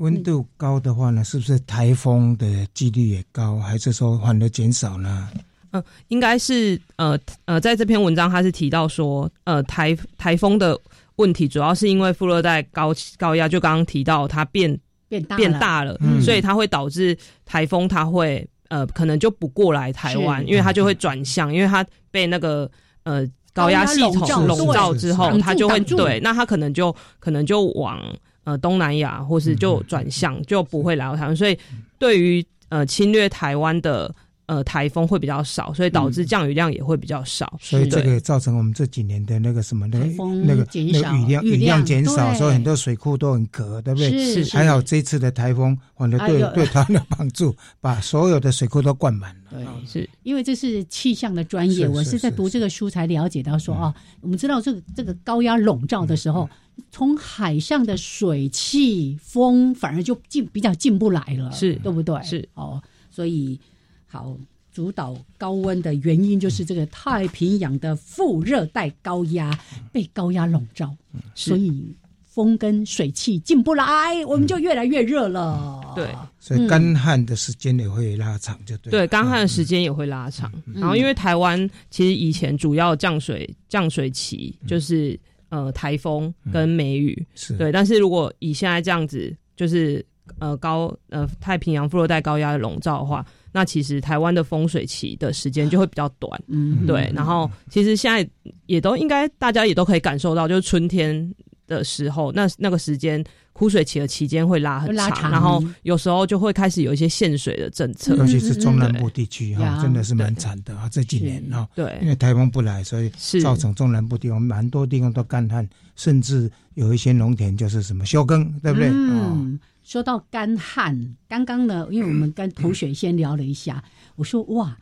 [0.00, 5.28] 温度高的话呢，是不是台风的几率也高，还是说反而减少呢？
[5.72, 10.78] 嗯，应该是呃呃，在这篇文章他是提到说，呃台台风的
[11.16, 14.76] 问题主要是因为副热带高高压，就刚刚提到它变
[15.08, 22.68] 变变大了，所以它会导致台风它会呃可能就不过来台湾，因为它就会转向，因为它被那个
[23.02, 28.02] 呃高压系统笼罩之后，它就会对，那它可能就可能就往。
[28.50, 31.56] 呃，东南亚或是就转向就不会来到台湾，所以
[31.98, 34.12] 对于呃侵略台湾的
[34.46, 37.56] 呃台风会比较少，所以导致降雨量也会比较少。
[37.60, 40.06] 所以这个造成我们这几年的那个什么那个
[40.44, 44.10] 那个那个雨量雨量减少，所以很多水库都很渴，对不对？
[44.10, 44.56] 是是。
[44.56, 49.50] 还好这次的台风，反正对对它的帮助，把所有的水库都灌满了。
[49.50, 56.48] 对，是因为这是气象的专业，我是在读这个书才了解到说啊，我们知道这个这个高压笼罩的时候。
[56.90, 62.22] 从海上的水汽风反而就进比较进不来了，是对不对？
[62.22, 63.58] 是哦，所以
[64.06, 64.36] 好
[64.72, 69.58] 主导高温的原因就是这个太平洋的副热带高压
[69.92, 70.94] 被高压笼罩，
[71.34, 75.92] 所以风跟水汽进不来，我们就越来越热了。
[75.94, 78.90] 对，所以干旱的时间也会拉长，就对。
[78.90, 80.52] 对，干旱的时间也会拉长。
[80.74, 85.18] 然后因为台湾其实以前主要降水降水期就是。
[85.50, 87.26] 呃，台风跟梅雨
[87.58, 90.04] 对，但是如果以现在这样子，就是
[90.38, 97.12] 呃高呃太平洋副热带高压的笼罩的话，那其实台湾的风水期的时间就会比较短，嗯，对。
[97.14, 98.26] 然后其实现在
[98.66, 101.34] 也都应该大家也都可以感受到，就是春天
[101.66, 103.22] 的时候，那那个时间。
[103.60, 110.88] 枯水期的期间会拉很长，然后有时候就会开始有一些限水的政策，尤其是中南部地区哈，真的是蛮惨的啊！
[110.90, 113.10] 这几年哈，对，因为台风不来，所以
[113.42, 118.88] 造成中南部地方蛮多地方都干旱，甚至有一些农田就是什么休耕，对不对？
[118.90, 123.84] 嗯，说到干旱，刚刚呢，因为我们跟同学先聊了一下，
[124.16, 124.74] 我说哇，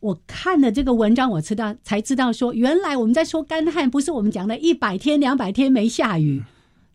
[0.00, 6.42] 我看了这个文章，我知道才知道说，原来我们在说干旱，不是我们讲的一百天、两百天没下雨。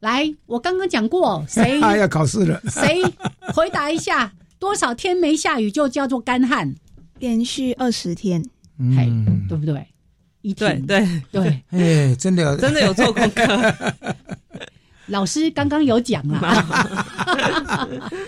[0.01, 2.59] 来，我刚刚讲过， 谁 要考试了？
[2.69, 3.01] 谁
[3.53, 4.31] 回答一下？
[4.59, 6.71] 多少天没下雨就叫做干旱？
[7.19, 8.43] 连续二十天，
[8.95, 9.09] 嘿，
[9.47, 9.85] 对不对？
[10.41, 13.43] 一天，对对，哎，真的真的有做功课。
[15.07, 16.39] 老师刚刚有讲了，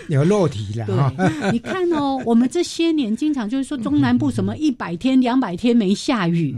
[0.08, 6.54] 有漏题了对，你看哦，我们这些年经常就是说中南部什么一百天、两百天没下雨。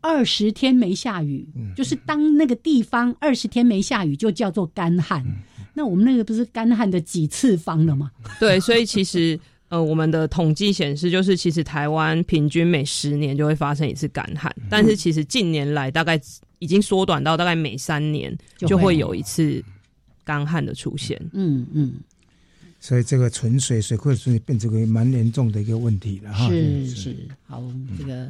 [0.00, 5.24] 二十天没下雨，就是当那个地方二十天没下雨，就叫做干旱。
[5.74, 8.10] 那我们那个不是干旱的几次方了吗？
[8.38, 16.20] 对，所以其实呃，我们的统计显示，就是其实台湾平均每十年就会发生一次干旱，但是其实近年来大概
[16.60, 19.62] 已经缩短到大概每三年就会有一次
[20.24, 21.20] 干旱的出现。
[21.32, 21.94] 嗯嗯，
[22.80, 26.48] 所以这个纯水水库水变成个蛮严重的一个问题了哈。
[26.48, 27.62] 是是，好
[27.98, 28.28] 这个。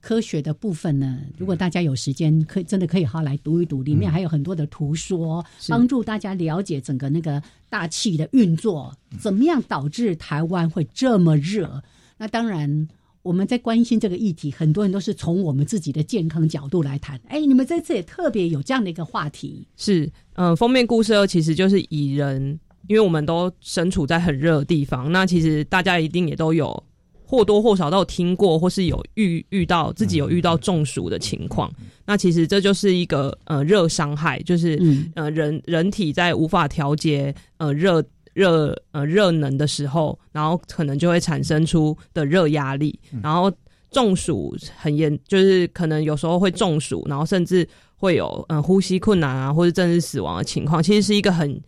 [0.00, 11.82] 科学的部分呢，如果大家有时间，可以真的可以好好来读一读，里面还有很多的图说，帮助大家了解整个那个大气的运作，怎么样导致台湾会这么热？
[12.16, 12.88] 那当然，
[13.22, 17.20] 我们在关心这个议题，很多人都是从我们自己的健康角度来谈。
[17.28, 26.84] 哎，你们这次也特别有这样的一个话题，是嗯，封面故事其实就是以人，因为我们都身处在很热的地方，那其实大家一定也都有。
[27.30, 31.70] 或多或少都有听过，或是有遇遇到自己有遇到中暑的情况。
[32.06, 34.80] 那其实这就是一个呃热伤害，就是
[35.14, 43.52] 呃人人体在无法调节呃热热呃热能的时候，然后可能就会产生出的热压力，然后
[43.90, 50.82] 中暑很严，就是可能有时候会中暑，然后甚至会有嗯呼吸困难啊，或者甚至死亡的情况。
[50.82, 51.60] 其实是一个很。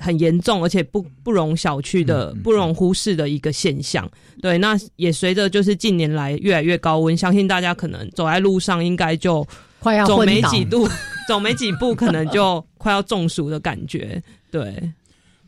[0.00, 4.10] 很严重，而且不不容小觑的、不容忽视的一个现象。
[4.40, 9.46] 对，那也随着就是近年来越来越高温，相信大家可能走在路上，应该就
[9.78, 10.88] 快要走没几度，
[11.28, 14.20] 走没几步，可能就快要中暑的感觉。
[14.50, 14.90] 对，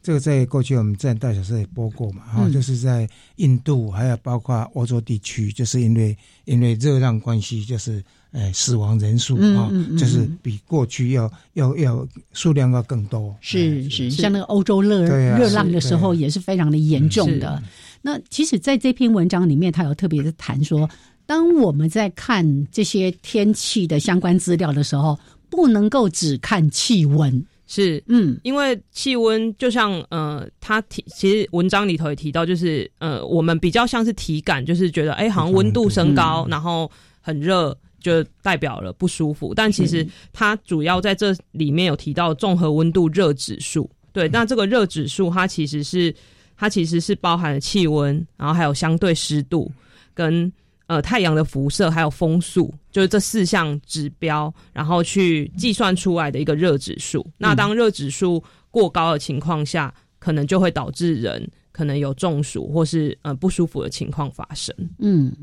[0.03, 8.05] 这个在过去我们在大小时也播过嘛，哈，就是在印度，还有包括欧洲地区，就是因为因为热浪关系，就是。
[8.33, 13.35] 哎，死亡人数啊，就是比过去要要要数量要更多。
[13.41, 17.63] 是是，像那个欧洲热热浪的时候，也是非常的严重的。
[18.01, 20.89] 那其实，在这篇文章里面，他有特别的谈说，
[21.25, 25.17] 当我们在看这些天气的相关资料的时候，
[25.49, 27.45] 不能够只看气温。
[27.67, 39.55] 是，嗯，因为气温就像呃，他提其实文章里头也提到，就是呃，我们比较像是体感，就是觉得哎，好像温度升高，然后很热，就代表了不舒服。
[39.55, 43.89] 但其实它主要在这里面有提到综合温度热指数。
[44.13, 46.15] 对，那这个热指数它其实是
[46.57, 49.71] 它其实是包含了气温，然后还有相对湿度
[50.13, 50.53] 跟。
[50.89, 57.27] 呃，太阳的辐射还有风速，就是这四项指标，然后去计算出来的一个热指数。
[57.39, 64.75] 那当热指数过高的情况下，可能就会导致人可能有中暑或是呃不舒服的情况发生。
[64.99, 65.35] 嗯，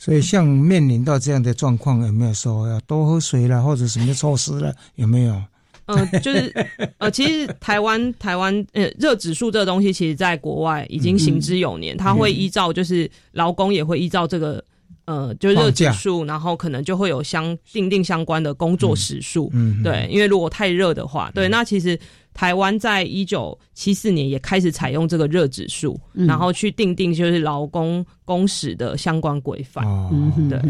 [0.00, 4.74] 所以像面临到这样的状况，有没有说要多喝水了，或者什么措施了？
[4.94, 5.42] 有没有？
[5.84, 6.50] 呃，就是
[6.96, 11.94] 呃，其实台湾 台湾呃热指数这个东西，其实在国外已经行之有年。
[11.98, 14.64] 它会依照就是劳工也会依照这个
[15.04, 19.50] 呃，就热指数，然后可能就会有相定定相关的工作时数。
[19.52, 21.98] 嗯，对，因为如果太热的话，对，那其实
[22.32, 29.84] 台湾在一九七四年也开始采用这个热指数，然后去定定就是劳工工时的相关规范。
[30.12, 30.60] 嗯，对，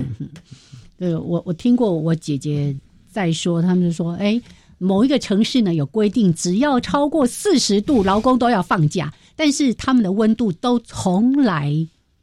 [0.99, 2.77] 对我我听过我姐姐
[3.09, 4.41] 在说，他们就说，哎。
[4.83, 9.13] 某一个城市呢有规定，只要超过四十度，劳工都要放假。
[9.37, 11.71] 但是他们的温度都从来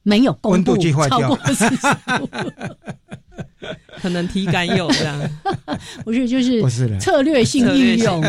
[0.08, 0.78] 没有公布
[1.10, 1.82] 超过四十
[2.18, 2.30] 度，
[3.98, 5.30] 可能体感有这样，
[6.06, 6.62] 不是就是
[6.98, 8.24] 策略性应用。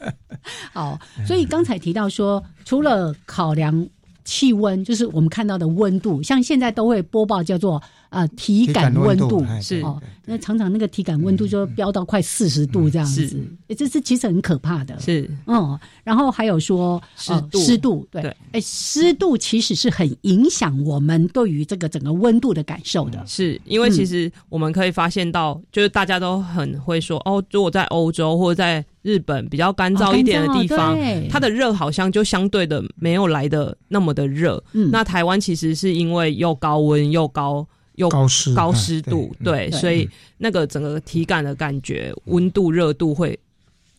[0.72, 3.86] 好，所以刚才提到说，除了考量
[4.24, 7.82] 气温，就是我们看到的温度，像现在都会播报叫做。
[8.12, 13.42] 啊，体感温度是哦，那常常那个体感温度就飙到快四十度这样子，
[13.74, 14.94] 这是其实很可怕的。
[15.00, 23.24] 是，嗯，然后还有说湿度，湿度对，哎，湿度其实是很影响我们对于这个整个温度的感受的。
[23.26, 30.98] 是因为其实我们可以发现到，就是大家都很会说哦，如果在欧洲或者在日本比较干燥一点的地方，
[31.30, 34.62] 它的热好像就相对的没有来的那么的热。
[34.74, 37.66] 嗯，那台湾其实是因为又高温又高。
[38.02, 43.38] 又高湿高湿度，对，所以那个整个体感的感觉，温度热度会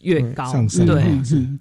[0.01, 0.51] 越高，
[0.85, 1.03] 对，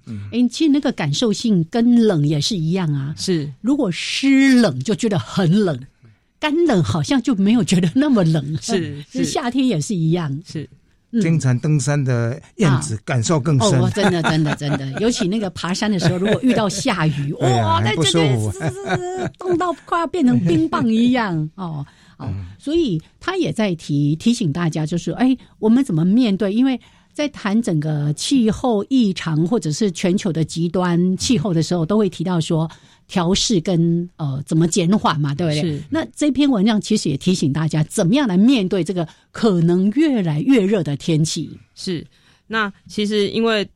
[0.05, 3.15] 嗯，哎，其实那个感受性跟冷也是一样啊。
[3.17, 5.79] 是，如果湿冷就觉得很冷，
[6.39, 8.43] 干冷好像就没有觉得那么冷。
[8.61, 10.41] 是，是夏天也是一样。
[10.45, 10.69] 是，
[11.21, 13.79] 经常登山的燕子感受更深。
[13.79, 18.59] 哦，真的，真的，真的，尤其那个爬山的时候，如果遇到下雨，哇，那真的是
[19.39, 21.85] 冻到快要变成冰棒一样哦。
[22.59, 26.53] 所以他也在提提醒大家，就是哎，我们怎么面对？
[26.53, 26.79] 因为
[27.13, 32.69] 在谈整个气候异常或者是全球的极端气候的时候，都会提到说
[33.07, 35.81] 调试跟呃怎么减缓嘛，对不对？
[35.89, 41.59] 那这篇文章其实也提醒大家，怎么样来面对这个可能越来越热的天气。
[41.75, 42.05] 是，
[42.47, 43.67] 那其实因为。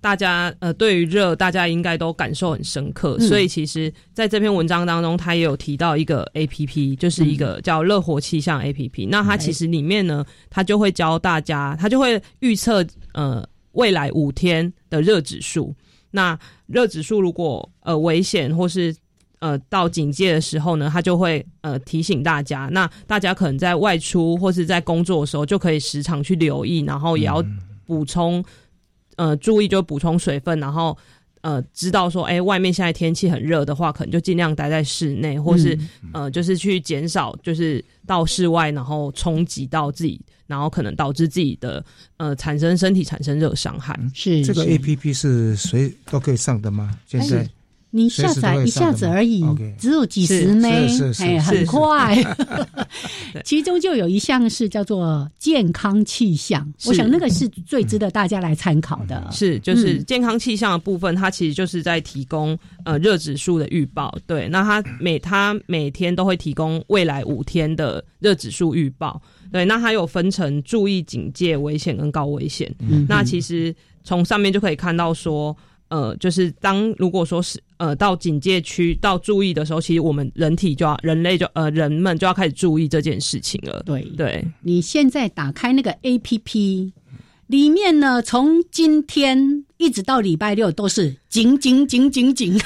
[0.00, 9.06] 大家呃，对于热，大家应该都感受很深刻，所以其实在这篇文章当中，他也有提到一个 A P P，就是一个叫热火气象 A P P。
[9.06, 15.74] 那它其实里面呢，它就会教大家，它就会预测呃未来五天的热指数。
[16.10, 18.94] 那热指数如果呃危险或是
[19.40, 22.68] 呃到警戒的时候呢，它就会呃提醒大家。
[22.72, 27.44] 那大家可能在外出或是在工作的时候，就可以时常去留意，然后也要
[27.84, 28.44] 补充。
[29.18, 30.96] 呃，注意就补充水分，然后
[31.40, 35.76] 呃，知道说，哎，外面现在天气很热的话，可能就尽量待在室内，或是
[36.12, 41.84] 呃，就是去减少，就是到室外，然后冲击到自己，然后可能导致自己的
[42.16, 43.98] 呃产生身体产生热伤害。
[44.14, 46.96] 是这个 A P P 是谁都可以上的吗？
[47.06, 47.48] 现在？
[47.90, 49.42] 你下载一下子而已，
[49.78, 50.86] 只有几十枚，
[51.20, 52.16] 哎，很快。
[53.44, 59.26] 其中就有一项是叫做健康气象，我想那个是最值得大家来参考的。
[59.32, 64.14] 是，就是健康气象的部分，它其实就是在提供呃热指数的预报。
[64.26, 69.20] 对，那它每它每天都会提供未来五天的热指数预报。
[69.50, 72.70] 对，那它有分成注意、警戒、危险跟高危险。
[73.08, 73.74] 那其实
[74.04, 75.56] 从上面就可以看到说。
[75.90, 83.82] 呃，就是当如果说是呃到警戒区到注意的时候，其实我们人体就要人类就呃人们就要开始注意这件事情了。
[83.86, 86.92] 对对，你现在打开那个 A P P，
[87.46, 92.58] 里面呢，从今天一直到礼拜六都是警警警警警，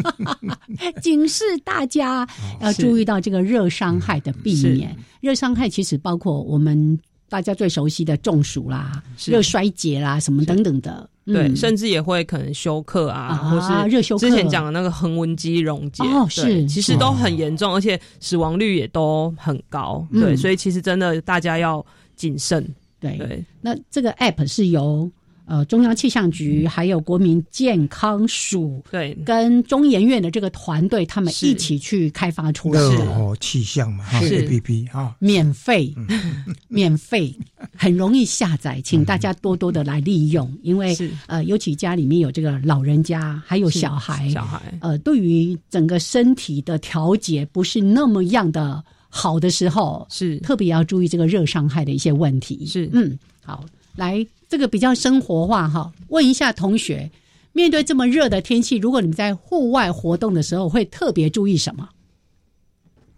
[1.02, 2.28] 警示大家
[2.60, 4.96] 要注意到这个热伤害的避免。
[5.20, 11.08] 热伤害其实包括我们大家最熟悉的中暑啦、热衰竭啦什么等等的。
[11.26, 14.20] 对，甚至也会可能休克啊，或是热休克。
[14.20, 20.06] 之前讲的那个横纹肌溶解，哦，是，其实都很严重，而且死亡率也都很高。
[20.12, 22.64] 对，所以其实真的大家要谨慎。
[23.00, 25.10] 对，那这个 app 是由
[25.46, 33.36] 呃，中央气象局还有国民健康署，对，跟中研院的这个团队，他们一起去开发出来的。
[33.40, 35.94] 气象嘛，A P P 啊，免费，
[36.68, 37.34] 免费，
[37.76, 50.38] 很容易下载，请大家多多的来利用，因为呃，尤其家里面有这个老人家，还有小孩，小孩，呃，对于整个身体的调节不是那么样的好的时候，是。
[50.38, 53.64] 特别要注意这个热伤害的一些问题，是，嗯，好，
[53.96, 54.26] 来。
[54.48, 57.10] 这个比较生活化哈，问一下同学，
[57.52, 61.88] 面对这么热的天气，如果你们在户外活动的时候，会特别注意什么？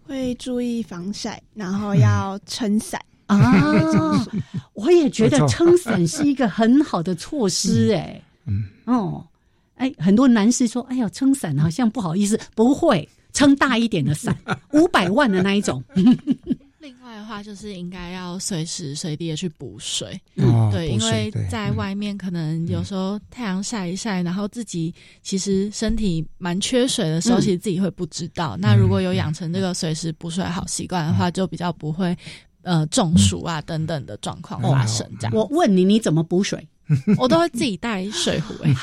[0.07, 4.25] 会注意防晒，然后要撑伞啊。
[4.73, 9.23] 我也觉得撑伞是一个很好的措施，哎，嗯，哦，
[9.75, 14.35] 哎，很多男士说，哎呀，撑伞好像不好意思，不会撑大一点的伞，
[14.73, 15.83] 五百万的那一种。
[16.79, 28.55] 另外的话，就是应该要随时随地的去补水，嗯，对，因为在外面可能有时候太阳晒一晒，然后自己其实身体蛮缺水的时候，其实自己会不知道。
[28.57, 32.17] 那如果有养成这个随时补水好习惯的话，就比较不会
[32.63, 35.05] 呃中暑啊等等的状况发生。
[35.19, 36.67] 这样，我问你，你怎么补水？
[37.19, 38.73] 我都会自己带水壶哎，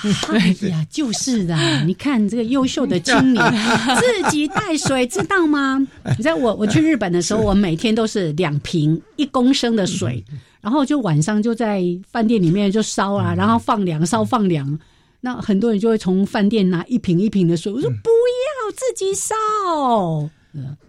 [0.61, 1.57] 对呀，就是的。
[1.85, 3.45] 你看这个优秀的青年
[3.99, 5.85] 自己带水，知道吗？
[6.17, 10.25] 你知道我我去日本的时候，我每天都是两瓶一公升的水，
[10.61, 14.79] 然后就晚上就在饭店里面就烧啊，然后放凉烧放凉。
[15.21, 19.35] 那很多人就会从饭店拿一瓶一瓶的水，我说不要自己烧，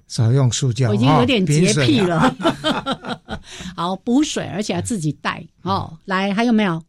[0.08, 2.34] 少用塑胶，我已经有点洁癖了。
[3.76, 5.98] 好补水，而且要自己带哦。
[6.06, 6.82] 来，还有没有？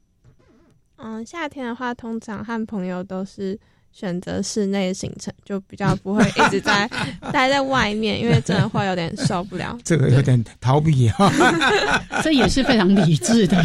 [0.97, 3.59] 嗯，夏天的话，通常和朋友都是
[3.93, 6.89] 选择室内行程，就比较不会一直在
[7.33, 9.79] 待在外面，因为真的会有点受不了。
[9.85, 11.33] 这个有点逃避啊，
[12.22, 13.62] 这也是非常理智的，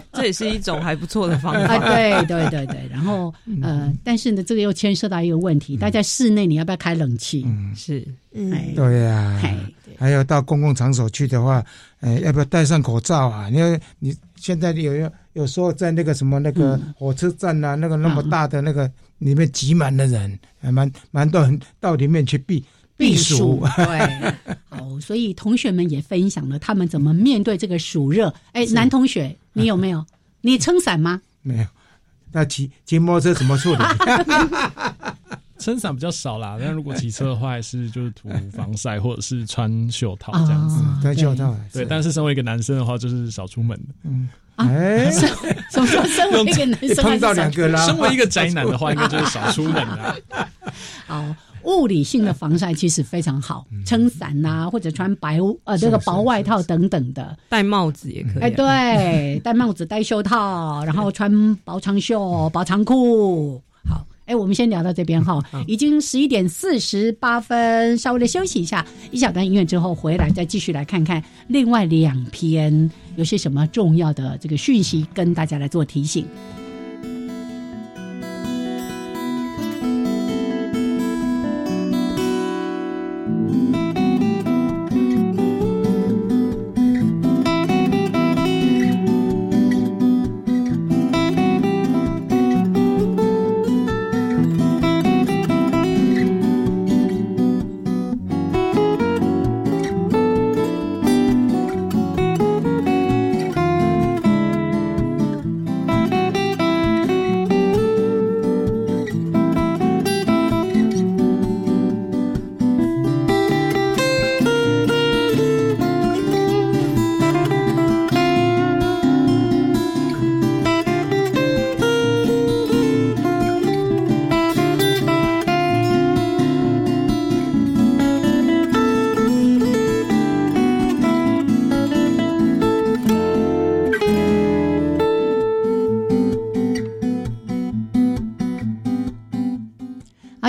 [0.12, 1.78] 这也是一种还不错的方法。
[1.78, 3.32] 对对对对，然后
[3.62, 7.46] 呃，但是呢，这个又牵涉到一个问题，待在室内你要不要开冷气？
[7.74, 9.40] 是，嗯，对呀，
[9.98, 11.64] 还有到公共场所去的话，
[12.00, 13.48] 呃，要不要戴上口罩啊？
[13.50, 15.10] 因为你现在有有。
[15.34, 18.88] 有时候在那个什么那个火车站呐，那个那么大的那个
[19.18, 22.64] 里面挤满了人，还蛮蛮多人到里面去避
[22.96, 23.62] 避暑。
[23.76, 24.34] 对，
[24.68, 28.32] 好，所以同学们也分享了他们怎么面对这个暑热。
[28.52, 30.04] 哎，男同学，你有没有？
[30.42, 31.22] 你撑伞吗？
[31.42, 31.66] 没有。
[32.32, 33.78] 那骑骑摩托车怎么处理？
[35.56, 40.82] 撑伞比较少啦，但如果骑车的话，还是就是涂防晒或者是穿袖套这样子。
[41.00, 41.56] 穿袖套。
[41.72, 43.94] 对，但是身为一个男生的话，就是少出门的。
[44.02, 44.28] 嗯。
[44.56, 47.86] 哎，什么说身为一个男生碰到两个啦？
[47.86, 50.16] 身为一个宅男的话，应该就是少出门啦。
[51.06, 51.24] 好，
[51.64, 58.42] 物理性的防晒其实非常好，撑伞呐，或者穿白呃这个薄外套等等的，戴帽子也可以。
[58.42, 63.62] 哎，对， 戴帽子、戴袖套，然后穿薄长袖、薄长裤。
[63.88, 64.06] 好。
[64.26, 76.26] 哎，我们先聊到这边哈，已经十一点四十八分，稍微的休息一下，一小段音乐之后回来再继续来看看另外两篇有些什么重要的这个讯息，跟大家来做提醒。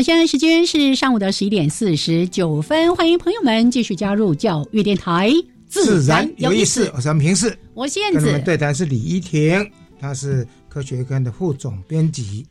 [0.06, 5.32] 现在时间是上午的十一点四十九分，欢迎朋友们继续加入教育电台，
[5.68, 6.91] 自然有意思。
[6.93, 8.20] 我是平视，我是燕子。
[8.32, 9.68] 们对谈是李依婷，
[9.99, 12.45] 她是科学刊的副总编辑。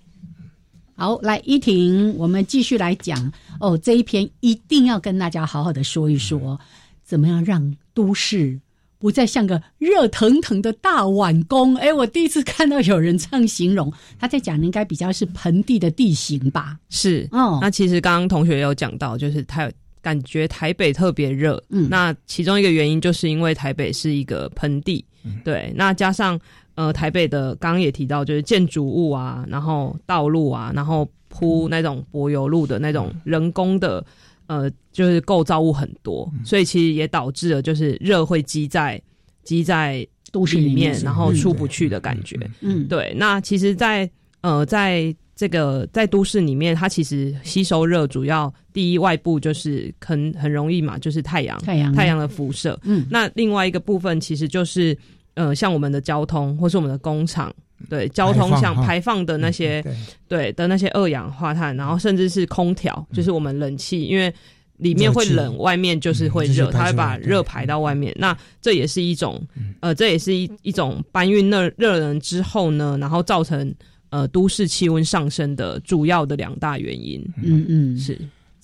[0.96, 6.58] 好，来依婷，我们继续来讲哦，这一篇一定要跟大家好好的说一说，
[7.04, 8.58] 怎么样让都市。
[9.04, 13.92] 不再像个热腾腾的大碗工，哎，我第一次看到有人这样形容。
[14.18, 16.78] 他在讲，应该比较是盆地的地形吧？
[16.88, 17.58] 是，哦。
[17.60, 25.04] 那其实刚刚同学有讲到，就是台感觉台北特别热，嗯，那其中一个原因就是因为台北是一个盆地，
[25.44, 25.70] 对。
[25.76, 26.40] 那加上
[26.74, 34.02] 呃台北的刚刚也提到，就是建筑物啊，然后道路啊，然后铺那种柏油路的那种人工的
[34.46, 39.00] 呃，就是构造物很多，所以其实也导致了就是热会积在
[39.42, 42.38] 积在都市里面，然后出不去的感觉。
[42.60, 43.14] 嗯，对。
[43.16, 44.08] 那其实，在
[44.40, 52.78] 呃，在这个在都市里面，它其实吸收热主要第一外部就是很很容易嘛，就是太阳太阳太阳的辐射。
[52.84, 54.96] 嗯，那另外一个部分其实就是
[55.34, 57.54] 呃，像我们的交通或是我们的工厂，
[57.88, 59.84] 对交通像排放的那些
[60.28, 60.52] 对。
[60.52, 64.32] 的那些二氧化碳，然后甚至是空调，就是我们冷气，因为
[64.76, 68.14] 里面会冷，外面就是会热，它会把热排到外面。
[68.18, 69.40] 那这也是一种
[69.80, 73.74] 呃，这也是一一种搬运热热能之后呢，然后造成。
[74.10, 78.16] 呃，都市气温上升的主要的两大原因，嗯嗯，是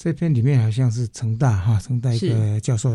[0.03, 2.91] 这篇里面好像是成大哈，成大一个教授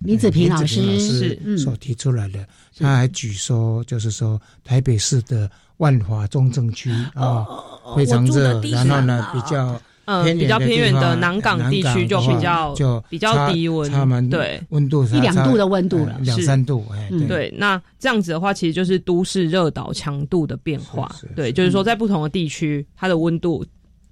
[0.00, 0.98] 李子平老师。
[0.98, 2.44] 是所提出来的，
[2.76, 7.46] 他还举说，就是说台北市的万华中正区啊，
[7.94, 9.80] 非常热，然后呢比较。
[10.04, 17.54] 呃，比较偏远的南港地区就比较就比较低温，对，温度一两度的温度了，两三度，哎，对。
[17.58, 23.62] 那这样子的话，其实就是都市热岛强度的变化，对，就是说在不同的地区，它的温度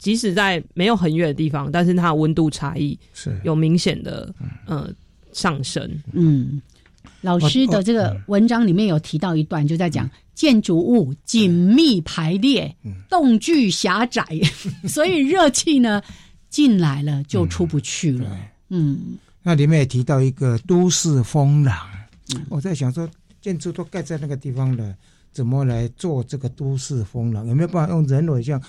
[0.06, 4.32] 即使在没有很远的地方，但是它的温度差异是有明显的
[4.64, 4.88] 呃
[5.32, 6.00] 上升。
[6.12, 6.62] 嗯，
[7.22, 10.08] 老师的这个文章里面有提到一段，就在讲。
[10.32, 12.76] 建筑物紧密排列，
[13.08, 14.22] 动距狭窄，
[14.86, 16.02] 所以热气呢
[16.50, 18.38] 进来了就出不去了。
[18.68, 21.74] 嗯，那里面也提到一个都市风廊，
[22.50, 23.08] 我在想说，
[23.40, 24.94] 建筑都盖在那个地方了，
[25.32, 27.46] 怎么来做这个都市风廊？
[27.46, 28.60] 有没有办法用人为像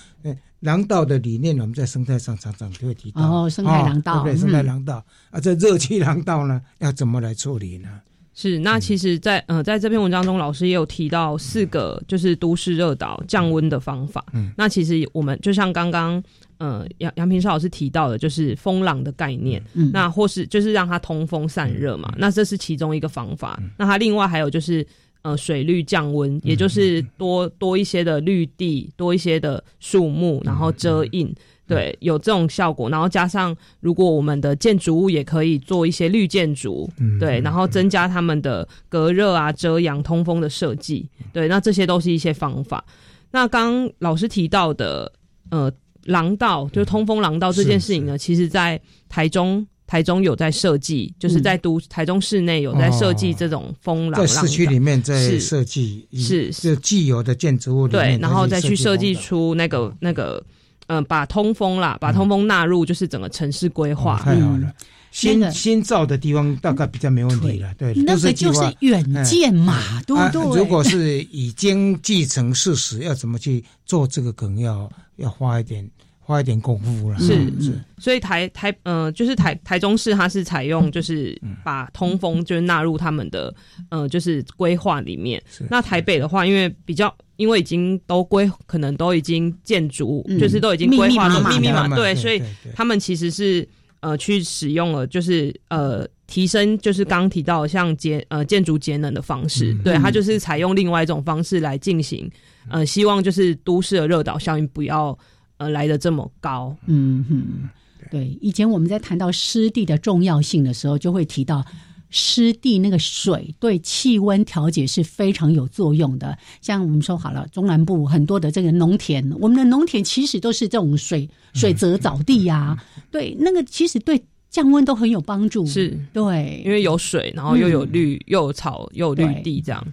[0.62, 1.58] 廊道的理念？
[1.60, 7.90] 我们在生态上常常就会提到哦，生态廊道，对，生态廊道啊，这热气廊道呢，要怎么来处理呢？
[8.34, 14.24] 是，那其实，在呃，在这篇文章中，老师也有提到四个就是都市热岛降温的方法。
[14.32, 16.22] 嗯，那其实我们就像刚刚
[16.60, 19.60] 呃杨杨平少老师提到的，就是风廊的概念。
[19.74, 22.14] 嗯，那或是就是让它通风散热嘛。
[22.16, 23.60] 那这是其中一个方法。
[23.76, 24.86] 那它另外还有就是
[25.22, 31.34] 呃水绿降温，也就是多多一些的绿地，多一些的树木，然后遮阴。
[31.68, 36.90] 对，有这种效果，然后加上如果我们的建筑物也可以做一些绿建筑，
[37.20, 42.86] 对，然后增加他们的隔热啊、遮阳、通风的设计，对，那这些都是一些方法。
[43.32, 45.12] 那刚老师提到的，
[45.50, 45.70] 呃，
[46.06, 56.76] 廊道就是通风廊道这件事情呢，其实在台中，台中有在设计，就是在都台中市内有在设计这种风廊，在市区里面在设计，是是。
[56.76, 60.44] 既有的建筑物，对，然后再去设计出那个那个。
[60.90, 64.18] 嗯，把通风啦，把通风纳入就是整个城市规划。
[64.20, 64.74] 太好了，
[65.12, 67.74] 新新造的地方大概比较没问题了。
[67.78, 70.42] 对，那个就是远见嘛，对不对？
[70.58, 75.86] 如果是已经继承事实，要怎么去做这个，可能要要花一点
[76.28, 77.18] 花一点功夫了。
[77.20, 83.54] 是是，所以台台呃，就是台台中市，它是采用就是把通风就是纳入他们的
[83.90, 85.42] 呃就是规划里面。
[85.70, 87.14] 那台北的话，因为比较。
[87.38, 92.42] 因为已经都规，可能都已经建筑，就是都已经规划了密密麻对，所以
[92.74, 93.64] 他们其实是
[94.00, 102.28] 呃去使用了，就是呃提升，就是刚提到像节呃建筑节能的方式，对，它就是采用另外一种方式来进行，
[102.72, 105.16] 呃，希望就是都市的热岛效应不要
[105.58, 106.76] 呃来的这么高。
[106.86, 107.70] 嗯哼，
[108.10, 111.66] 对，以前我们在谈到湿地的重要性的时候，就会提到。
[112.10, 116.38] 湿地那个水对气温调节是非常有作用的。
[116.62, 122.82] 像我们说好了，中南部很多的这个农田，我们的农田其实都是这种水水泽沼地呀，
[123.12, 125.66] 对，那个其实对降温都很有帮助。
[125.66, 129.86] 是对，因为有水，然后又有绿，又有草，又有绿地，这样。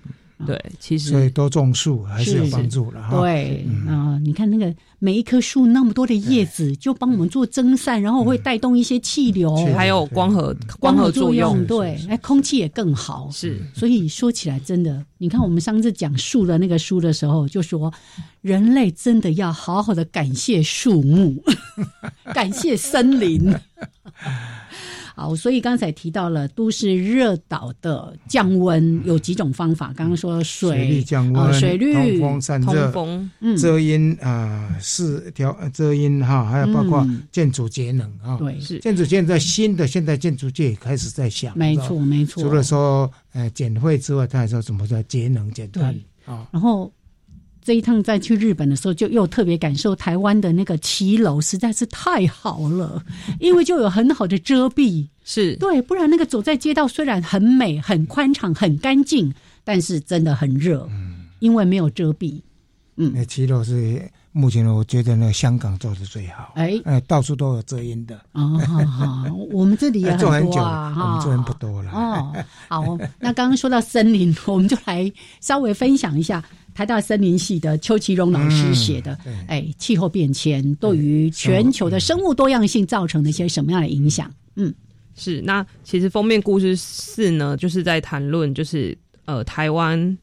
[0.47, 3.19] 对，其实所以多种树还是有帮助的哈。
[3.19, 4.73] 对啊，你看那个
[5.05, 11.63] 每一棵树那么多的叶子，就帮我们做蒸散，然后会带动一些气流，还有光合光合作用。
[11.67, 13.29] 对，哎，空气也更好。
[13.31, 17.93] 是，所以说起来真的，你看我们上次讲树的那个书的时候，就说
[18.41, 21.37] 人类真的要好好的感谢树木，
[22.33, 23.55] 感谢森林。
[25.15, 29.93] 好，所以刚才提到了都市热岛的降温有几种方法。
[29.97, 32.93] 刚刚说水力降温、水率通风散热、
[33.57, 38.37] 遮阴啊，是调遮阴哈，还有包括建筑节能啊。
[38.39, 42.43] 对，是建筑现在新的现代建筑界开始在想，没错没错。
[42.43, 45.95] 除了说呃减费之外，他还说怎么叫节能减碳
[46.27, 46.49] 啊。
[46.51, 46.93] 然后。
[47.65, 53.03] 这一趟再去日本的时候，就又特别感受台湾的那个骑楼实在是太好了，
[53.41, 59.33] 因为就有很好的遮蔽， 是对，不然那个走在街道虽然很美、很宽敞、很干净，
[59.65, 60.87] 但是真的很热。
[60.91, 62.41] 嗯因为没有遮蔽。
[62.97, 64.01] 嗯，那骑楼是
[64.33, 66.53] 目前我觉得呢，香港做的最好。
[66.55, 68.19] 哎哎，到处都有遮阴的。
[68.33, 68.57] 哦，
[68.87, 71.91] 好，我们这里也做 很久啊，我们做人不多了。
[71.91, 72.33] 哦，
[72.69, 76.43] 好，那刚刚说到森林，我们就来稍微分享一下
[76.75, 79.17] 台大森林系的邱其荣老师写的，
[79.47, 84.29] 哎，气候变迁对于全球的生物多样性造成了一些什么样的影响？
[84.57, 84.75] 嗯，
[85.15, 85.41] 是。
[85.43, 90.19] 那其实封面故事四呢，就是在谈论，就是呃，台湾。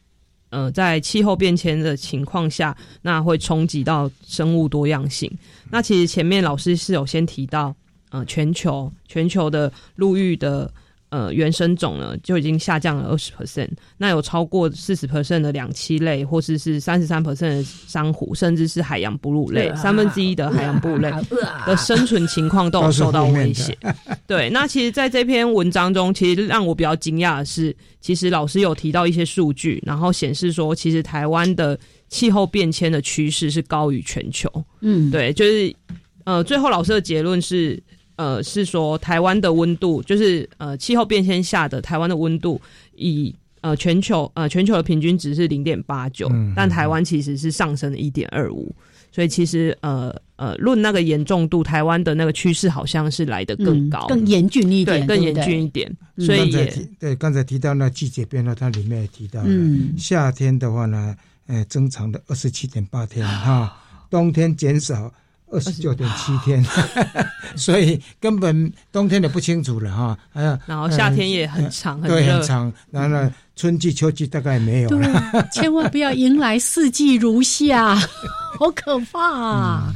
[0.50, 5.32] 呃，在气候变迁的情况下，那会冲击到生物多样性。
[5.70, 7.74] 那其实前面老师是有先提到，
[8.10, 10.70] 呃，全球全球的陆域的。
[11.12, 21.12] 呃，原生种呢就已经下降了二十 percent，那有超过四十 percent 的两栖类，或是是三十三 percent 的珊瑚，甚至是海洋哺乳类，三分之一的海洋哺乳类
[21.68, 23.78] 的生存情况都有受到威胁。
[24.26, 34.50] 对，那其实在这篇文章中，其实让我比较惊讶的是，其实老师有提到一些数据，然后显示说，其实台湾的气候变迁的趋势是高于全球。
[34.80, 35.76] 嗯，对，就是
[36.24, 37.84] 呃，最后老师的结论是。
[38.22, 42.62] 呃，是说台湾的温度，就是呃气候变迁下的台湾的温度，
[42.96, 48.76] 以呃全球呃全球的平均值是零点八九，但台湾其实是上升了一点二五，
[49.12, 55.92] 所以其实呃呃论那个严重度，台湾的那个趋势好像是来的更高，更严峻一点，更严峻一点。
[56.20, 59.50] 所以也对刚才提到那季节变化，它里面也提到了，
[59.98, 61.16] 夏天的话呢，
[61.48, 63.76] 呃增长的二十七点八天哈，
[64.12, 65.12] 冬天减少。
[65.52, 66.66] 二十九点七天，
[67.58, 70.18] 所以根本冬天的不清楚了哈。
[70.32, 72.72] 哎呀，然后夏天也很长，对，很长。
[72.90, 75.50] 然后呢，春季、秋季大概没有了。
[75.52, 77.96] 千万不要迎来四季如夏，
[78.58, 79.94] 好可怕啊！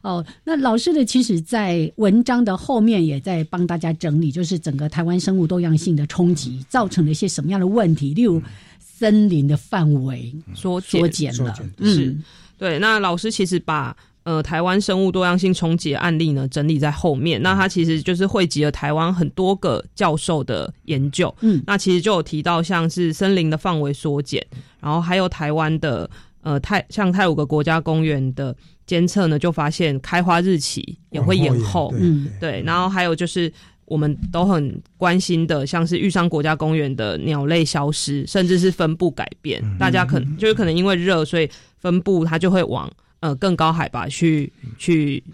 [0.00, 8.40] 哦，那老师的其实，在文章的后面也在帮大家整理，就是整个台湾生物多样性的冲击造成了一些什么样的问题，例如
[8.80, 11.54] 森林的范围缩缩减了。
[11.76, 12.22] 嗯，
[12.56, 12.78] 对。
[12.78, 13.94] 那老师其实把。
[14.24, 17.40] 呃，台湾生物多样性冲击案例呢，整理在后面。
[17.42, 21.34] 那它其实就是汇集了台湾很多个教授的研究。
[21.42, 24.42] 嗯，那其实就有提到，像是森林的范围缩减，
[24.80, 26.08] 然后还有台湾的
[26.40, 28.56] 呃泰像泰五个国家公园的
[28.86, 31.92] 监测呢，就发现开花日期也会延后。
[31.98, 32.62] 嗯，对。
[32.64, 33.52] 然后还有就是
[33.84, 39.62] 我们都很关心的，像是玉山国家公园的鸟类消失，甚至是分布改变。
[39.78, 41.46] 大家可能就是可能因为热，所以
[41.76, 42.90] 分布它就会往。
[43.24, 45.24] 呃，更高海拔去去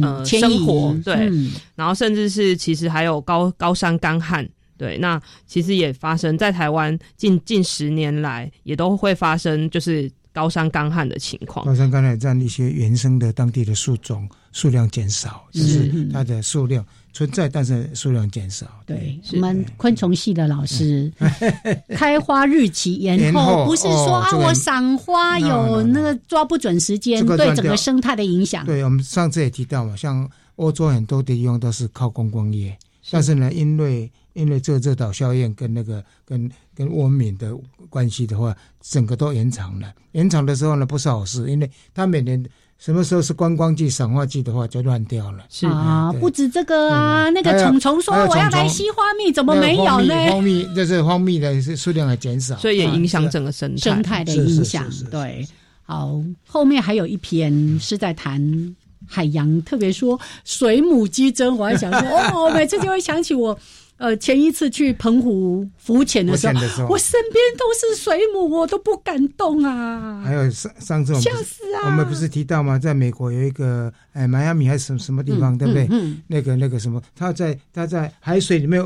[0.00, 1.28] 呃生活，对，
[1.74, 4.48] 然后甚至是其实还有高高山干旱，
[4.78, 11.66] 对，那其实也发生在台湾近近十年来也都会发生，就是高山干旱的情况。
[11.66, 16.84] 高山干旱占一些原生的当地的树种数量减少，就是它的数量。
[17.12, 18.68] 存在，但是数量减少。
[18.86, 21.12] 对，我们昆虫系的老师，
[21.96, 28.64] 开花日期延后，不是说啊，我赏花有那个抓不准时间，对整个生态的影响。
[28.64, 32.78] 对，我们上次也提到嘛，像欧洲很多地方都是靠观光业，
[33.10, 37.52] 但是呢，因为因为这热岛效应跟那个跟跟温敏的
[37.88, 39.92] 关系的话，整个都延长了。
[40.12, 42.40] 延长的时候呢，不是好事，因为它每年。
[42.80, 45.44] 什么时候是观光季、赏花季的话，就乱掉了。
[45.50, 50.14] 是啊，不止这个啊，那个虫虫说我要来吸花蜜，怎么没有呢？
[50.30, 54.86] 蜂蜜就是蜂蜜的数量还减少，所以也影响整个生态生态的影响。
[55.10, 55.46] 对，
[55.82, 58.74] 好，后面还有一篇是在谈
[59.06, 62.00] 海洋，特别说水母激增，我还想说，
[62.32, 63.58] 哦，每次就会想起我。
[64.00, 70.22] 呃，前一次去澎湖浮潜的时候，我身边都是水母，我都不敢动啊。
[70.24, 71.84] 还有上上次吓死啊！
[71.84, 72.78] 我们不是提到吗？
[72.78, 75.86] 在美国有一个哎，迈阿密还是什什么地方，对不对？
[76.28, 78.82] 那个那个什么，他在他在海水里面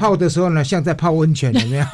[0.00, 1.86] 泡的时候呢，像在泡温泉，有没有？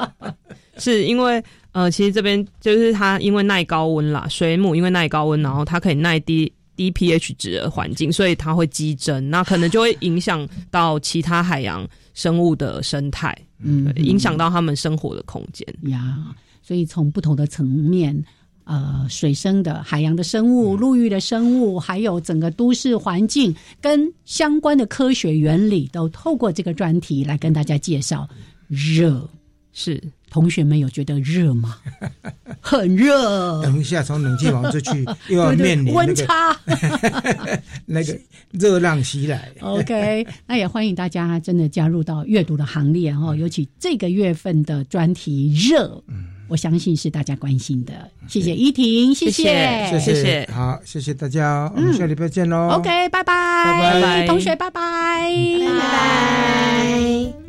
[0.80, 6.50] 是因为呃，其实这边就是它因为耐高温啦，水母因为耐高温，然后它可以耐低。
[6.78, 16.34] 低 pH 值的环境，所以它会激增，那可能就会影响到其他海洋生物的生态，嗯，影响到他们生活的空间呀。
[16.62, 18.16] 所以从不同的层面，
[18.62, 28.28] 呃，水生的海洋的生物、陆域的生物，还有整个都市环境跟相关的科学原理，都透过这个专题来跟大家介绍。
[28.68, 29.28] 热
[29.72, 30.00] 是。
[30.30, 31.76] 同学们有觉得热吗？
[32.60, 33.62] 很热。
[33.62, 36.56] 等一下，从冷气房出去 又要面临温差，
[37.86, 38.18] 那个
[38.52, 39.50] 热浪袭来。
[39.60, 43.34] OK，那也欢迎大家真的加入到阅读的行列哦。
[43.34, 46.02] 尤其这个月份的专题热，
[46.48, 47.92] 我相信是大家关心的。
[48.26, 52.68] 谢谢依婷，谢谢，谢谢，好，谢谢大家，我们下礼拜见喽。
[52.78, 57.47] OK，拜拜，拜拜，同学，拜拜，拜拜。